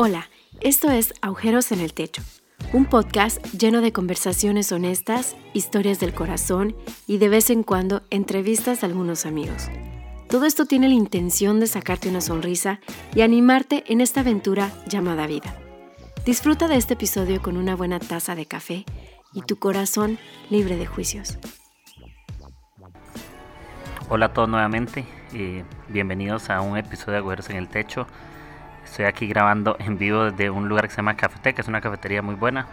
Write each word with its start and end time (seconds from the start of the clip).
Hola, 0.00 0.28
esto 0.60 0.92
es 0.92 1.12
Agujeros 1.22 1.72
en 1.72 1.80
el 1.80 1.92
Techo, 1.92 2.22
un 2.72 2.84
podcast 2.84 3.44
lleno 3.46 3.80
de 3.80 3.92
conversaciones 3.92 4.70
honestas, 4.70 5.34
historias 5.54 5.98
del 5.98 6.14
corazón 6.14 6.76
y 7.08 7.18
de 7.18 7.28
vez 7.28 7.50
en 7.50 7.64
cuando 7.64 8.02
entrevistas 8.10 8.84
a 8.84 8.86
algunos 8.86 9.26
amigos. 9.26 9.68
Todo 10.30 10.44
esto 10.44 10.66
tiene 10.66 10.86
la 10.86 10.94
intención 10.94 11.58
de 11.58 11.66
sacarte 11.66 12.08
una 12.08 12.20
sonrisa 12.20 12.78
y 13.12 13.22
animarte 13.22 13.82
en 13.88 14.00
esta 14.00 14.20
aventura 14.20 14.70
llamada 14.86 15.26
vida. 15.26 15.56
Disfruta 16.24 16.68
de 16.68 16.76
este 16.76 16.94
episodio 16.94 17.42
con 17.42 17.56
una 17.56 17.74
buena 17.74 17.98
taza 17.98 18.36
de 18.36 18.46
café 18.46 18.84
y 19.34 19.42
tu 19.42 19.58
corazón 19.58 20.20
libre 20.48 20.76
de 20.76 20.86
juicios. 20.86 21.40
Hola 24.08 24.26
a 24.26 24.32
todos 24.32 24.48
nuevamente 24.48 25.04
y 25.32 25.64
bienvenidos 25.88 26.50
a 26.50 26.60
un 26.60 26.78
episodio 26.78 27.14
de 27.14 27.18
Agujeros 27.18 27.50
en 27.50 27.56
el 27.56 27.66
Techo. 27.66 28.06
Estoy 28.90 29.04
aquí 29.04 29.28
grabando 29.28 29.76
en 29.78 29.96
vivo 29.96 30.24
desde 30.24 30.50
un 30.50 30.68
lugar 30.68 30.86
que 30.86 30.90
se 30.90 30.96
llama 30.96 31.14
Cafeteca, 31.14 31.60
es 31.60 31.68
una 31.68 31.80
cafetería 31.80 32.22
muy 32.22 32.34
buena 32.34 32.66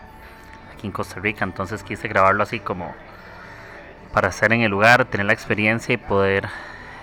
aquí 0.73 0.87
en 0.87 0.93
Costa 0.93 1.19
Rica, 1.19 1.43
entonces 1.43 1.83
quise 1.83 2.07
grabarlo 2.07 2.41
así 2.41 2.59
como 2.59 2.95
para 4.11 4.29
estar 4.29 4.51
en 4.53 4.61
el 4.61 4.71
lugar, 4.71 5.05
tener 5.05 5.27
la 5.27 5.33
experiencia 5.33 5.93
y 5.93 5.97
poder 5.97 6.47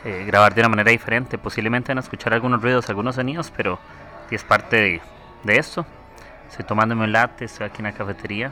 eh, 0.05 0.25
grabar 0.27 0.55
de 0.55 0.62
una 0.62 0.71
manera 0.71 0.91
diferente. 0.91 1.38
Posiblemente 1.38 1.93
van 1.93 1.98
a 1.98 2.01
escuchar 2.01 2.33
algunos 2.33 2.62
ruidos, 2.62 2.88
algunos 2.88 3.15
sonidos, 3.15 3.52
pero 3.55 3.79
es 4.30 4.43
parte 4.43 4.77
de, 4.77 5.01
de 5.45 5.57
esto. 5.57 5.87
Estoy 6.51 6.65
tomándome 6.65 7.05
un 7.05 7.13
latte, 7.13 7.45
estoy 7.45 7.66
aquí 7.66 7.79
en 7.79 7.85
la 7.85 7.93
cafetería. 7.93 8.51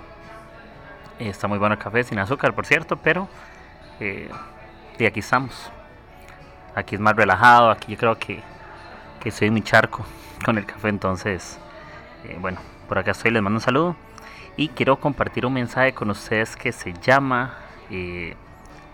Eh, 1.19 1.31
está 1.31 1.49
muy 1.49 1.59
bueno 1.59 1.75
el 1.75 1.81
café, 1.81 2.05
sin 2.05 2.19
azúcar, 2.19 2.53
por 2.53 2.67
cierto, 2.67 2.97
pero 2.97 3.29
eh, 3.99 4.31
y 4.99 5.07
aquí 5.07 5.21
estamos. 5.21 5.73
Aquí 6.77 6.95
es 6.95 7.01
más 7.01 7.17
relajado, 7.17 7.71
aquí 7.71 7.93
yo 7.93 7.99
creo 7.99 8.19
que, 8.19 8.41
que 9.21 9.31
estoy 9.31 9.51
mi 9.51 9.63
charco 9.63 10.05
con 10.45 10.59
el 10.59 10.67
café. 10.67 10.89
Entonces, 10.89 11.59
eh, 12.25 12.37
bueno, 12.41 12.59
por 12.89 12.99
acá 12.99 13.13
estoy, 13.13 13.31
les 13.31 13.43
mando 13.43 13.59
un 13.59 13.63
saludo. 13.63 13.97
Y 14.57 14.69
quiero 14.69 14.97
compartir 14.99 15.47
un 15.47 15.55
mensaje 15.55 15.93
con 15.93 16.11
ustedes 16.11 16.57
que 16.57 16.73
se 16.73 16.93
llama 16.93 17.55
eh, 17.91 18.35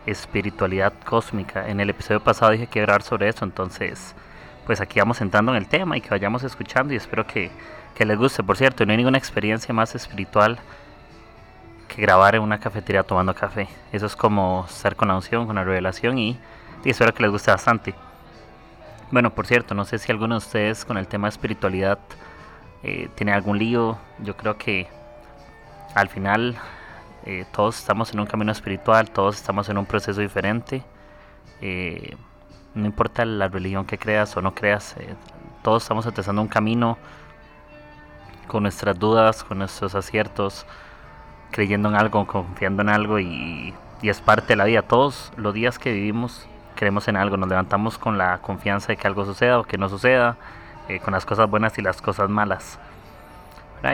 espiritualidad 0.07 0.93
cósmica. 1.05 1.69
En 1.69 1.81
el 1.81 1.91
episodio 1.91 2.21
pasado 2.21 2.53
dije 2.53 2.67
que 2.67 2.81
hablar 2.81 3.03
sobre 3.03 3.29
eso, 3.29 3.45
entonces, 3.45 4.15
pues 4.67 4.81
aquí 4.81 5.01
vamos 5.01 5.21
entrando 5.21 5.53
en 5.53 5.59
el 5.59 5.67
tema 5.67 5.97
y 5.97 6.01
que 6.01 6.11
vayamos 6.11 6.43
escuchando 6.45 6.93
y 6.93 6.97
espero 6.97 7.27
que, 7.27 7.51
que 7.95 8.05
les 8.05 8.19
guste. 8.19 8.43
Por 8.43 8.57
cierto, 8.57 8.85
no 8.85 8.93
hay 8.93 8.99
ninguna 8.99 9.19
experiencia 9.19 9.75
más 9.75 9.95
espiritual 9.95 10.59
que 11.89 12.03
grabar 12.03 12.35
en 12.35 12.43
una 12.43 12.59
cafetería 12.61 13.03
tomando 13.03 13.35
café. 13.35 13.69
Eso 13.93 14.07
es 14.07 14.15
como 14.15 14.67
estar 14.69 14.95
con 14.95 15.09
la 15.09 15.17
unción, 15.17 15.47
con 15.47 15.57
la 15.57 15.65
revelación 15.65 16.19
y, 16.19 16.39
y 16.85 16.91
espero 16.91 17.13
que 17.15 17.23
les 17.23 17.33
guste 17.33 17.51
bastante. 17.51 17.95
Bueno, 19.13 19.31
por 19.31 19.47
cierto, 19.47 19.75
no 19.75 19.85
sé 19.85 19.99
si 19.99 20.11
alguno 20.11 20.35
de 20.35 20.39
ustedes 20.39 20.85
con 20.85 20.99
el 20.99 21.07
tema 21.07 21.29
de 21.29 21.31
espiritualidad 21.31 22.01
eh, 22.83 23.09
tiene 23.15 23.33
algún 23.33 23.57
lío. 23.57 23.99
Yo 24.19 24.37
creo 24.37 24.59
que 24.59 24.89
al 25.95 26.09
final 26.09 26.57
eh, 27.25 27.45
todos 27.53 27.79
estamos 27.79 28.13
en 28.13 28.19
un 28.19 28.27
camino 28.27 28.51
espiritual, 28.51 29.09
todos 29.11 29.37
estamos 29.37 29.69
en 29.69 29.79
un 29.79 29.87
proceso 29.87 30.21
diferente. 30.21 30.83
Eh, 31.61 32.17
no 32.75 32.85
importa 32.85 33.25
la 33.25 33.47
religión 33.47 33.87
que 33.87 33.97
creas 33.97 34.37
o 34.37 34.43
no 34.43 34.55
creas, 34.55 34.97
todos 35.63 35.85
estamos 35.85 36.05
atravesando 36.05 36.43
un 36.43 36.49
camino 36.49 36.99
con 38.49 38.65
nuestras 38.65 38.99
dudas, 38.99 39.45
con 39.45 39.59
nuestros 39.59 39.95
aciertos, 39.95 40.67
creyendo 41.53 41.89
en 41.91 41.95
algo, 41.95 42.27
confiando 42.27 42.83
en 42.83 42.89
algo 42.89 43.21
y, 43.21 43.73
y 44.03 44.09
es 44.09 44.21
parte 44.21 44.49
de 44.49 44.57
la 44.57 44.65
vida. 44.65 44.83
Todos 44.83 45.33
los 45.37 45.55
días 45.55 45.79
que 45.79 45.93
vivimos 45.93 46.47
creemos 46.77 47.09
en 47.09 47.17
algo, 47.17 47.37
nos 47.37 47.49
levantamos 47.49 47.99
con 47.99 48.19
la 48.19 48.39
confianza 48.39 48.89
de 48.89 48.97
que 48.97 49.07
algo 49.09 49.25
suceda 49.25 49.59
o 49.59 49.65
que 49.65 49.79
no 49.79 49.89
suceda, 49.89 50.37
eh, 50.89 51.01
con 51.01 51.13
las 51.13 51.27
cosas 51.27 51.51
buenas 51.51 51.77
y 51.79 51.83
las 51.83 52.01
cosas 52.01 52.31
malas. 52.31 52.79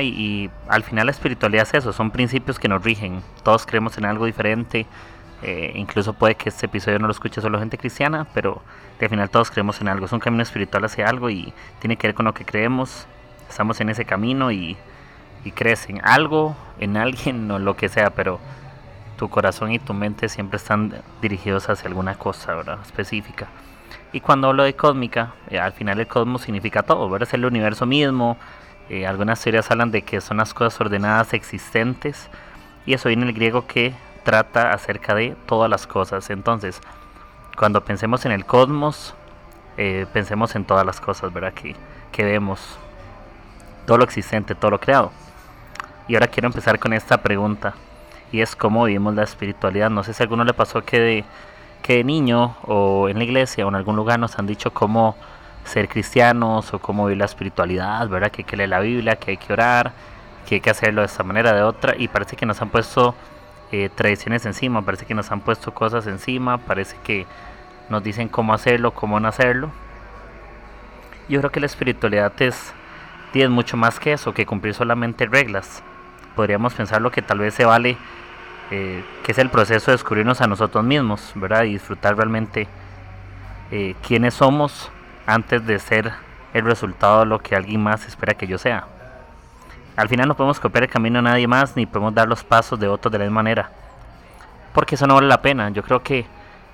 Y, 0.00 0.50
al 0.68 0.84
final 0.84 1.06
la 1.06 1.12
espiritualidad 1.12 1.64
es 1.64 1.74
eso, 1.74 1.92
son 1.92 2.10
principios 2.10 2.58
que 2.58 2.68
nos 2.68 2.82
rigen, 2.82 3.22
todos 3.42 3.66
creemos 3.66 3.98
en 3.98 4.06
algo 4.06 4.24
diferente, 4.24 4.86
eh, 5.42 5.72
incluso 5.74 6.14
puede 6.14 6.34
que 6.34 6.48
este 6.48 6.66
episodio 6.66 6.98
no 6.98 7.08
lo 7.08 7.12
escuche 7.12 7.40
solo 7.42 7.58
gente 7.58 7.76
cristiana, 7.76 8.26
pero 8.32 8.62
al 9.00 9.08
final 9.08 9.28
todos 9.28 9.50
creemos 9.50 9.80
en 9.80 9.88
algo, 9.88 10.06
es 10.06 10.12
un 10.12 10.20
camino 10.20 10.42
espiritual 10.42 10.84
hacia 10.84 11.08
algo 11.08 11.28
y 11.28 11.52
tiene 11.80 11.96
que 11.96 12.06
ver 12.06 12.14
con 12.14 12.24
lo 12.24 12.32
que 12.32 12.44
creemos, 12.44 13.06
estamos 13.50 13.80
en 13.80 13.90
ese 13.90 14.04
camino 14.04 14.50
y, 14.50 14.76
y 15.44 15.50
crees 15.50 15.88
en 15.88 16.00
algo, 16.04 16.56
en 16.78 16.96
alguien 16.96 17.50
o 17.50 17.58
lo 17.58 17.76
que 17.76 17.88
sea, 17.88 18.10
pero 18.10 18.38
tu 19.22 19.28
corazón 19.28 19.70
y 19.70 19.78
tu 19.78 19.94
mente 19.94 20.28
siempre 20.28 20.56
están 20.56 21.00
dirigidos 21.20 21.68
hacia 21.68 21.86
alguna 21.86 22.16
cosa 22.16 22.56
¿verdad? 22.56 22.80
específica. 22.84 23.46
Y 24.12 24.18
cuando 24.18 24.48
hablo 24.48 24.64
de 24.64 24.74
cósmica, 24.74 25.34
eh, 25.48 25.60
al 25.60 25.70
final 25.70 26.00
el 26.00 26.08
cosmos 26.08 26.42
significa 26.42 26.82
todo, 26.82 27.08
¿verdad? 27.08 27.28
es 27.28 27.34
el 27.34 27.44
universo 27.44 27.86
mismo. 27.86 28.36
Eh, 28.90 29.06
algunas 29.06 29.40
teorías 29.40 29.70
hablan 29.70 29.92
de 29.92 30.02
que 30.02 30.20
son 30.20 30.38
las 30.38 30.52
cosas 30.52 30.80
ordenadas 30.80 31.34
existentes. 31.34 32.30
Y 32.84 32.94
eso 32.94 33.10
viene 33.10 33.26
del 33.26 33.32
griego 33.32 33.64
que 33.68 33.94
trata 34.24 34.72
acerca 34.72 35.14
de 35.14 35.36
todas 35.46 35.70
las 35.70 35.86
cosas. 35.86 36.28
Entonces, 36.30 36.80
cuando 37.56 37.84
pensemos 37.84 38.24
en 38.24 38.32
el 38.32 38.44
cosmos, 38.44 39.14
eh, 39.76 40.04
pensemos 40.12 40.56
en 40.56 40.64
todas 40.64 40.84
las 40.84 41.00
cosas, 41.00 41.32
¿verdad? 41.32 41.54
Que, 41.54 41.76
que 42.10 42.24
vemos. 42.24 42.76
Todo 43.86 43.98
lo 43.98 44.04
existente, 44.04 44.56
todo 44.56 44.72
lo 44.72 44.80
creado. 44.80 45.12
Y 46.08 46.14
ahora 46.14 46.26
quiero 46.26 46.48
empezar 46.48 46.80
con 46.80 46.92
esta 46.92 47.22
pregunta 47.22 47.74
y 48.32 48.40
es 48.40 48.56
cómo 48.56 48.84
vivimos 48.84 49.14
la 49.14 49.22
espiritualidad. 49.22 49.90
No 49.90 50.02
sé 50.02 50.14
si 50.14 50.22
a 50.22 50.24
alguno 50.24 50.44
le 50.44 50.54
pasó 50.54 50.82
que 50.82 50.98
de, 50.98 51.24
que 51.82 52.02
niño 52.02 52.56
o 52.62 53.08
en 53.08 53.18
la 53.18 53.24
iglesia 53.24 53.66
o 53.66 53.68
en 53.68 53.74
algún 53.74 53.94
lugar 53.94 54.18
nos 54.18 54.38
han 54.38 54.46
dicho 54.46 54.72
cómo 54.72 55.16
ser 55.64 55.88
cristianos 55.88 56.72
o 56.72 56.78
cómo 56.78 57.06
vivir 57.06 57.18
la 57.18 57.26
espiritualidad, 57.26 58.08
¿verdad? 58.08 58.30
Que 58.30 58.42
hay 58.42 58.44
que 58.46 58.56
leer 58.56 58.70
la 58.70 58.80
Biblia, 58.80 59.16
que 59.16 59.32
hay 59.32 59.36
que 59.36 59.52
orar, 59.52 59.92
que 60.48 60.56
hay 60.56 60.60
que 60.60 60.70
hacerlo 60.70 61.02
de 61.02 61.06
esta 61.06 61.22
manera, 61.22 61.52
de 61.52 61.62
otra, 61.62 61.94
y 61.96 62.08
parece 62.08 62.36
que 62.36 62.46
nos 62.46 62.60
han 62.62 62.70
puesto 62.70 63.14
eh, 63.70 63.90
tradiciones 63.94 64.44
encima, 64.46 64.82
parece 64.82 65.06
que 65.06 65.14
nos 65.14 65.30
han 65.30 65.40
puesto 65.40 65.72
cosas 65.72 66.06
encima, 66.06 66.58
parece 66.58 66.96
que 67.04 67.26
nos 67.88 68.02
dicen 68.02 68.28
cómo 68.28 68.54
hacerlo, 68.54 68.92
cómo 68.92 69.20
no 69.20 69.28
hacerlo. 69.28 69.70
Yo 71.28 71.38
creo 71.40 71.52
que 71.52 71.60
la 71.60 71.66
espiritualidad 71.66 72.32
es, 72.40 72.72
es 73.34 73.50
mucho 73.50 73.76
más 73.76 74.00
que 74.00 74.12
eso, 74.12 74.34
que 74.34 74.46
cumplir 74.46 74.74
solamente 74.74 75.26
reglas. 75.26 75.82
Podríamos 76.34 76.74
pensar 76.74 77.00
lo 77.00 77.10
que 77.10 77.22
tal 77.22 77.38
vez 77.38 77.54
se 77.54 77.64
vale 77.64 77.96
eh, 78.74 79.04
que 79.22 79.32
es 79.32 79.38
el 79.38 79.50
proceso 79.50 79.90
de 79.90 79.98
descubrirnos 79.98 80.40
a 80.40 80.46
nosotros 80.46 80.82
mismos, 80.82 81.32
¿verdad? 81.34 81.64
Y 81.64 81.74
disfrutar 81.74 82.16
realmente 82.16 82.66
eh, 83.70 83.94
quiénes 84.06 84.32
somos 84.32 84.90
antes 85.26 85.66
de 85.66 85.78
ser 85.78 86.10
el 86.54 86.64
resultado 86.64 87.20
de 87.20 87.26
lo 87.26 87.38
que 87.38 87.54
alguien 87.54 87.82
más 87.82 88.06
espera 88.06 88.32
que 88.32 88.46
yo 88.46 88.56
sea. 88.56 88.86
Al 89.94 90.08
final 90.08 90.26
no 90.26 90.36
podemos 90.36 90.58
copiar 90.58 90.84
el 90.84 90.90
camino 90.90 91.18
a 91.18 91.22
nadie 91.22 91.46
más 91.46 91.76
ni 91.76 91.84
podemos 91.84 92.14
dar 92.14 92.26
los 92.26 92.44
pasos 92.44 92.80
de 92.80 92.88
otros 92.88 93.12
de 93.12 93.18
la 93.18 93.24
misma 93.24 93.42
manera. 93.42 93.70
Porque 94.72 94.94
eso 94.94 95.06
no 95.06 95.16
vale 95.16 95.28
la 95.28 95.42
pena. 95.42 95.68
Yo 95.68 95.82
creo 95.82 96.02
que 96.02 96.24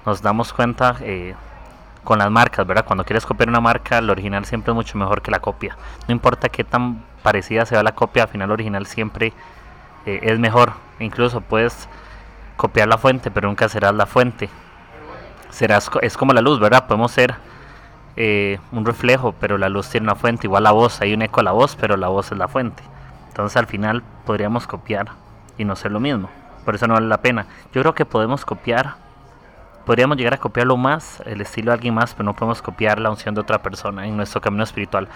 nos 0.06 0.22
damos 0.22 0.52
cuenta 0.52 0.94
eh, 1.00 1.34
con 2.04 2.20
las 2.20 2.30
marcas, 2.30 2.64
¿verdad? 2.64 2.84
Cuando 2.84 3.02
quieres 3.02 3.26
copiar 3.26 3.48
una 3.48 3.60
marca, 3.60 3.98
el 3.98 4.08
original 4.08 4.44
siempre 4.44 4.70
es 4.70 4.76
mucho 4.76 4.96
mejor 4.98 5.20
que 5.20 5.32
la 5.32 5.40
copia. 5.40 5.76
No 6.06 6.12
importa 6.12 6.48
qué 6.48 6.62
tan 6.62 7.02
parecida 7.24 7.66
sea 7.66 7.82
la 7.82 7.96
copia, 7.96 8.22
al 8.22 8.28
final 8.28 8.50
el 8.50 8.52
original 8.52 8.86
siempre 8.86 9.32
eh, 10.08 10.20
es 10.22 10.38
mejor. 10.38 10.72
Incluso 11.00 11.42
puedes 11.42 11.86
copiar 12.56 12.88
la 12.88 12.96
fuente, 12.96 13.30
pero 13.30 13.48
nunca 13.48 13.68
serás 13.68 13.94
la 13.94 14.06
fuente. 14.06 14.48
Serás, 15.50 15.90
es 16.00 16.16
como 16.16 16.32
la 16.32 16.40
luz, 16.40 16.58
¿verdad? 16.58 16.86
Podemos 16.86 17.12
ser 17.12 17.34
eh, 18.16 18.58
un 18.72 18.86
reflejo, 18.86 19.34
pero 19.38 19.58
la 19.58 19.68
luz 19.68 19.90
tiene 19.90 20.04
una 20.04 20.14
fuente. 20.14 20.46
Igual 20.46 20.64
la 20.64 20.72
voz, 20.72 21.02
hay 21.02 21.12
un 21.12 21.20
eco 21.20 21.40
a 21.40 21.42
la 21.42 21.52
voz, 21.52 21.76
pero 21.76 21.98
la 21.98 22.08
voz 22.08 22.32
es 22.32 22.38
la 22.38 22.48
fuente. 22.48 22.82
Entonces 23.28 23.56
al 23.58 23.66
final 23.66 24.02
podríamos 24.24 24.66
copiar 24.66 25.08
y 25.58 25.64
no 25.64 25.76
ser 25.76 25.92
lo 25.92 26.00
mismo. 26.00 26.30
Por 26.64 26.74
eso 26.74 26.86
no 26.86 26.94
vale 26.94 27.06
la 27.06 27.20
pena. 27.20 27.46
Yo 27.74 27.82
creo 27.82 27.94
que 27.94 28.06
podemos 28.06 28.46
copiar, 28.46 28.94
podríamos 29.84 30.16
llegar 30.16 30.34
a 30.34 30.38
copiarlo 30.38 30.78
más, 30.78 31.22
el 31.26 31.42
estilo 31.42 31.70
de 31.70 31.74
alguien 31.74 31.94
más, 31.94 32.14
pero 32.14 32.24
no 32.24 32.34
podemos 32.34 32.62
copiar 32.62 32.98
la 32.98 33.10
unción 33.10 33.34
de 33.34 33.42
otra 33.42 33.62
persona 33.62 34.06
en 34.06 34.16
nuestro 34.16 34.40
camino 34.40 34.64
espiritual. 34.64 35.08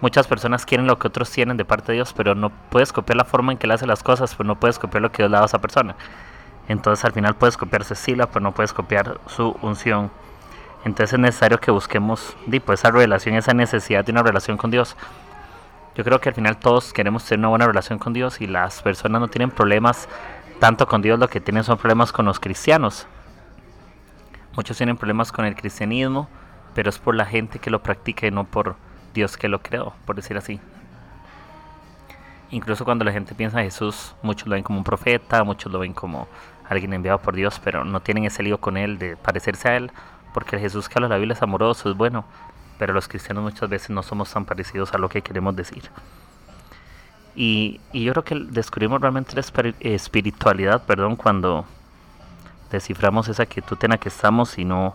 Muchas 0.00 0.26
personas 0.26 0.64
quieren 0.64 0.86
lo 0.86 0.98
que 0.98 1.08
otros 1.08 1.30
tienen 1.30 1.58
de 1.58 1.64
parte 1.64 1.92
de 1.92 1.96
Dios, 1.96 2.14
pero 2.14 2.34
no 2.34 2.50
puedes 2.50 2.92
copiar 2.92 3.16
la 3.16 3.24
forma 3.24 3.52
en 3.52 3.58
que 3.58 3.66
él 3.66 3.72
hace 3.72 3.86
las 3.86 4.02
cosas, 4.02 4.34
pero 4.34 4.46
no 4.46 4.58
puedes 4.58 4.78
copiar 4.78 5.02
lo 5.02 5.12
que 5.12 5.18
Dios 5.18 5.30
le 5.30 5.36
da 5.36 5.42
a 5.42 5.46
esa 5.46 5.60
persona. 5.60 5.94
Entonces 6.68 7.04
al 7.04 7.12
final 7.12 7.34
puedes 7.34 7.56
copiar 7.56 7.82
estilo, 7.82 8.26
pero 8.28 8.40
no 8.40 8.52
puedes 8.52 8.72
copiar 8.72 9.20
su 9.26 9.56
unción. 9.60 10.10
Entonces 10.84 11.14
es 11.14 11.18
necesario 11.18 11.58
que 11.58 11.70
busquemos 11.70 12.34
pues, 12.64 12.80
esa 12.80 12.90
revelación, 12.90 13.34
esa 13.34 13.52
necesidad 13.52 14.04
de 14.04 14.12
una 14.12 14.22
relación 14.22 14.56
con 14.56 14.70
Dios. 14.70 14.96
Yo 15.94 16.04
creo 16.04 16.20
que 16.20 16.30
al 16.30 16.34
final 16.34 16.56
todos 16.58 16.92
queremos 16.94 17.24
tener 17.24 17.40
una 17.40 17.48
buena 17.48 17.66
relación 17.66 17.98
con 17.98 18.14
Dios 18.14 18.40
y 18.40 18.46
las 18.46 18.80
personas 18.80 19.20
no 19.20 19.28
tienen 19.28 19.50
problemas 19.50 20.08
tanto 20.60 20.86
con 20.86 21.02
Dios, 21.02 21.18
lo 21.18 21.28
que 21.28 21.40
tienen 21.40 21.64
son 21.64 21.76
problemas 21.76 22.12
con 22.12 22.24
los 22.24 22.40
cristianos. 22.40 23.06
Muchos 24.56 24.76
tienen 24.76 24.96
problemas 24.96 25.32
con 25.32 25.44
el 25.44 25.54
cristianismo, 25.54 26.28
pero 26.74 26.88
es 26.88 26.98
por 26.98 27.14
la 27.14 27.26
gente 27.26 27.58
que 27.58 27.70
lo 27.70 27.82
practica 27.82 28.26
y 28.26 28.30
no 28.30 28.44
por 28.44 28.76
Dios 29.14 29.36
que 29.36 29.48
lo 29.48 29.62
creó, 29.62 29.94
por 30.06 30.16
decir 30.16 30.36
así. 30.36 30.60
Incluso 32.50 32.84
cuando 32.84 33.04
la 33.04 33.12
gente 33.12 33.34
piensa 33.34 33.60
en 33.60 33.66
Jesús, 33.66 34.14
muchos 34.22 34.48
lo 34.48 34.54
ven 34.54 34.64
como 34.64 34.78
un 34.78 34.84
profeta, 34.84 35.44
muchos 35.44 35.70
lo 35.70 35.78
ven 35.78 35.92
como 35.92 36.26
alguien 36.68 36.92
enviado 36.92 37.18
por 37.18 37.34
Dios, 37.34 37.60
pero 37.62 37.84
no 37.84 38.00
tienen 38.00 38.24
ese 38.24 38.42
lío 38.42 38.58
con 38.58 38.76
él 38.76 38.98
de 38.98 39.16
parecerse 39.16 39.68
a 39.68 39.76
él, 39.76 39.92
porque 40.34 40.56
el 40.56 40.62
Jesús 40.62 40.88
que 40.88 40.94
habla 40.96 41.08
la 41.08 41.16
Biblia 41.16 41.34
es 41.34 41.42
amoroso, 41.42 41.90
es 41.90 41.96
bueno, 41.96 42.24
pero 42.78 42.92
los 42.92 43.08
cristianos 43.08 43.44
muchas 43.44 43.68
veces 43.68 43.90
no 43.90 44.02
somos 44.02 44.32
tan 44.32 44.44
parecidos 44.44 44.92
a 44.94 44.98
lo 44.98 45.08
que 45.08 45.22
queremos 45.22 45.54
decir. 45.54 45.90
Y, 47.36 47.80
yo 47.92 48.12
creo 48.12 48.24
que 48.24 48.34
descubrimos 48.34 49.00
realmente 49.00 49.34
la 49.34 49.42
espiritualidad, 49.80 50.82
perdón, 50.84 51.16
cuando 51.16 51.64
desciframos 52.70 53.28
esa 53.28 53.46
quietud 53.46 53.78
en 53.82 53.90
la 53.90 53.98
que 53.98 54.08
estamos 54.08 54.58
y 54.58 54.64
no 54.64 54.94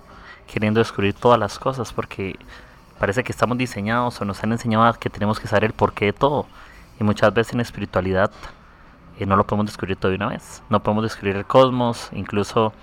queriendo 0.52 0.80
descubrir 0.80 1.14
todas 1.14 1.40
las 1.40 1.60
cosas, 1.60 1.94
porque 1.94 2.38
parece 3.00 3.24
que 3.24 3.32
estamos 3.32 3.58
diseñados 3.58 4.20
o 4.22 4.26
nos 4.26 4.44
han 4.44 4.52
enseñado 4.52 4.94
que 4.94 5.10
tenemos 5.10 5.40
que 5.40 5.48
saber 5.48 5.66
el 5.66 5.74
porqué 5.74 6.06
de 6.06 6.14
todo. 6.14 6.46
Y 7.00 7.04
muchas 7.04 7.34
veces 7.34 7.54
en 7.54 7.60
espiritualidad 7.60 8.32
eh, 9.20 9.26
no 9.26 9.36
lo 9.36 9.46
podemos 9.46 9.68
descubrir 9.68 9.98
todo 9.98 10.12
de 10.12 10.18
una 10.18 10.28
vez. 10.28 10.64
No 10.70 10.82
podemos 10.82 11.04
descubrir 11.04 11.36
el 11.36 11.46
cosmos, 11.46 12.10
incluso 12.14 12.74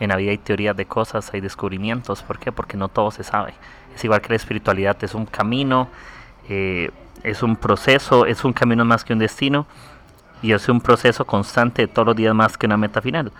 en 0.00 0.10
la 0.10 0.16
vida 0.16 0.30
hay 0.30 0.38
teorías 0.38 0.76
de 0.76 0.86
cosas, 0.86 1.32
hay 1.32 1.40
descubrimientos. 1.40 2.22
¿Por 2.22 2.38
qué? 2.38 2.52
Porque 2.52 2.76
no 2.76 2.88
todo 2.88 3.10
se 3.10 3.24
sabe. 3.24 3.54
Es 3.94 4.04
igual 4.04 4.20
que 4.20 4.28
la 4.30 4.36
espiritualidad, 4.36 4.96
es 5.02 5.14
un 5.14 5.26
camino, 5.26 5.88
eh, 6.48 6.90
es 7.22 7.42
un 7.42 7.56
proceso, 7.56 8.26
es 8.26 8.44
un 8.44 8.52
camino 8.52 8.84
más 8.84 9.04
que 9.04 9.12
un 9.12 9.18
destino 9.18 9.66
y 10.40 10.52
es 10.52 10.68
un 10.68 10.80
proceso 10.80 11.24
constante 11.24 11.88
todos 11.88 12.06
los 12.06 12.16
días 12.16 12.34
más 12.34 12.56
que 12.56 12.66
una 12.66 12.76
meta 12.76 13.02
final. 13.02 13.32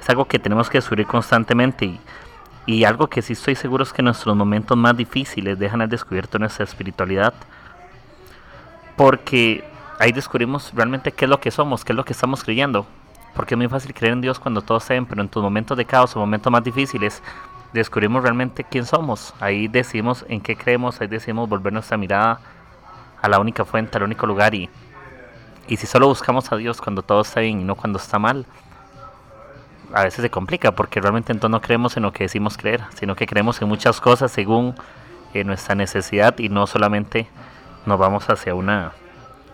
Es 0.00 0.08
algo 0.08 0.26
que 0.26 0.38
tenemos 0.38 0.70
que 0.70 0.78
descubrir 0.78 1.06
constantemente 1.06 1.86
y, 1.86 2.00
y 2.66 2.84
algo 2.84 3.08
que 3.08 3.20
sí 3.20 3.34
estoy 3.34 3.54
seguro 3.54 3.82
es 3.82 3.92
que 3.92 4.02
nuestros 4.02 4.34
momentos 4.34 4.76
más 4.76 4.96
difíciles 4.96 5.58
dejan 5.58 5.82
al 5.82 5.88
descubierto 5.88 6.38
nuestra 6.38 6.64
espiritualidad. 6.64 7.34
Porque 8.96 9.64
ahí 9.98 10.12
descubrimos 10.12 10.72
realmente 10.74 11.12
qué 11.12 11.26
es 11.26 11.28
lo 11.28 11.40
que 11.40 11.50
somos, 11.50 11.84
qué 11.84 11.92
es 11.92 11.96
lo 11.96 12.04
que 12.04 12.14
estamos 12.14 12.42
creyendo. 12.42 12.86
Porque 13.34 13.54
es 13.54 13.58
muy 13.58 13.68
fácil 13.68 13.92
creer 13.92 14.14
en 14.14 14.20
Dios 14.22 14.38
cuando 14.38 14.62
todo 14.62 14.78
está 14.78 14.94
bien, 14.94 15.04
pero 15.04 15.20
en 15.20 15.28
tus 15.28 15.42
momentos 15.42 15.76
de 15.76 15.84
caos 15.84 16.16
o 16.16 16.20
momentos 16.20 16.50
más 16.50 16.64
difíciles 16.64 17.22
descubrimos 17.74 18.22
realmente 18.22 18.64
quién 18.64 18.86
somos. 18.86 19.34
Ahí 19.40 19.68
decidimos 19.68 20.24
en 20.28 20.40
qué 20.40 20.56
creemos, 20.56 21.00
ahí 21.00 21.08
decidimos 21.08 21.48
volver 21.48 21.72
nuestra 21.72 21.98
mirada 21.98 22.40
a 23.20 23.28
la 23.28 23.40
única 23.40 23.64
fuente, 23.64 23.98
al 23.98 24.04
único 24.04 24.26
lugar. 24.26 24.54
Y, 24.54 24.70
y 25.66 25.76
si 25.76 25.86
solo 25.86 26.06
buscamos 26.06 26.50
a 26.50 26.56
Dios 26.56 26.80
cuando 26.80 27.02
todo 27.02 27.20
está 27.20 27.40
bien 27.40 27.60
y 27.60 27.64
no 27.64 27.74
cuando 27.74 27.98
está 27.98 28.18
mal, 28.18 28.46
a 29.94 30.02
veces 30.02 30.22
se 30.22 30.30
complica 30.30 30.72
porque 30.72 31.00
realmente 31.00 31.32
entonces 31.32 31.52
no 31.52 31.60
creemos 31.60 31.96
en 31.96 32.02
lo 32.02 32.12
que 32.12 32.24
decimos 32.24 32.56
creer, 32.56 32.82
sino 32.94 33.14
que 33.14 33.26
creemos 33.26 33.62
en 33.62 33.68
muchas 33.68 34.00
cosas 34.00 34.32
según 34.32 34.74
eh, 35.32 35.44
nuestra 35.44 35.76
necesidad 35.76 36.36
y 36.38 36.48
no 36.48 36.66
solamente 36.66 37.28
nos 37.86 37.98
vamos 37.98 38.28
hacia 38.28 38.54
una 38.54 38.92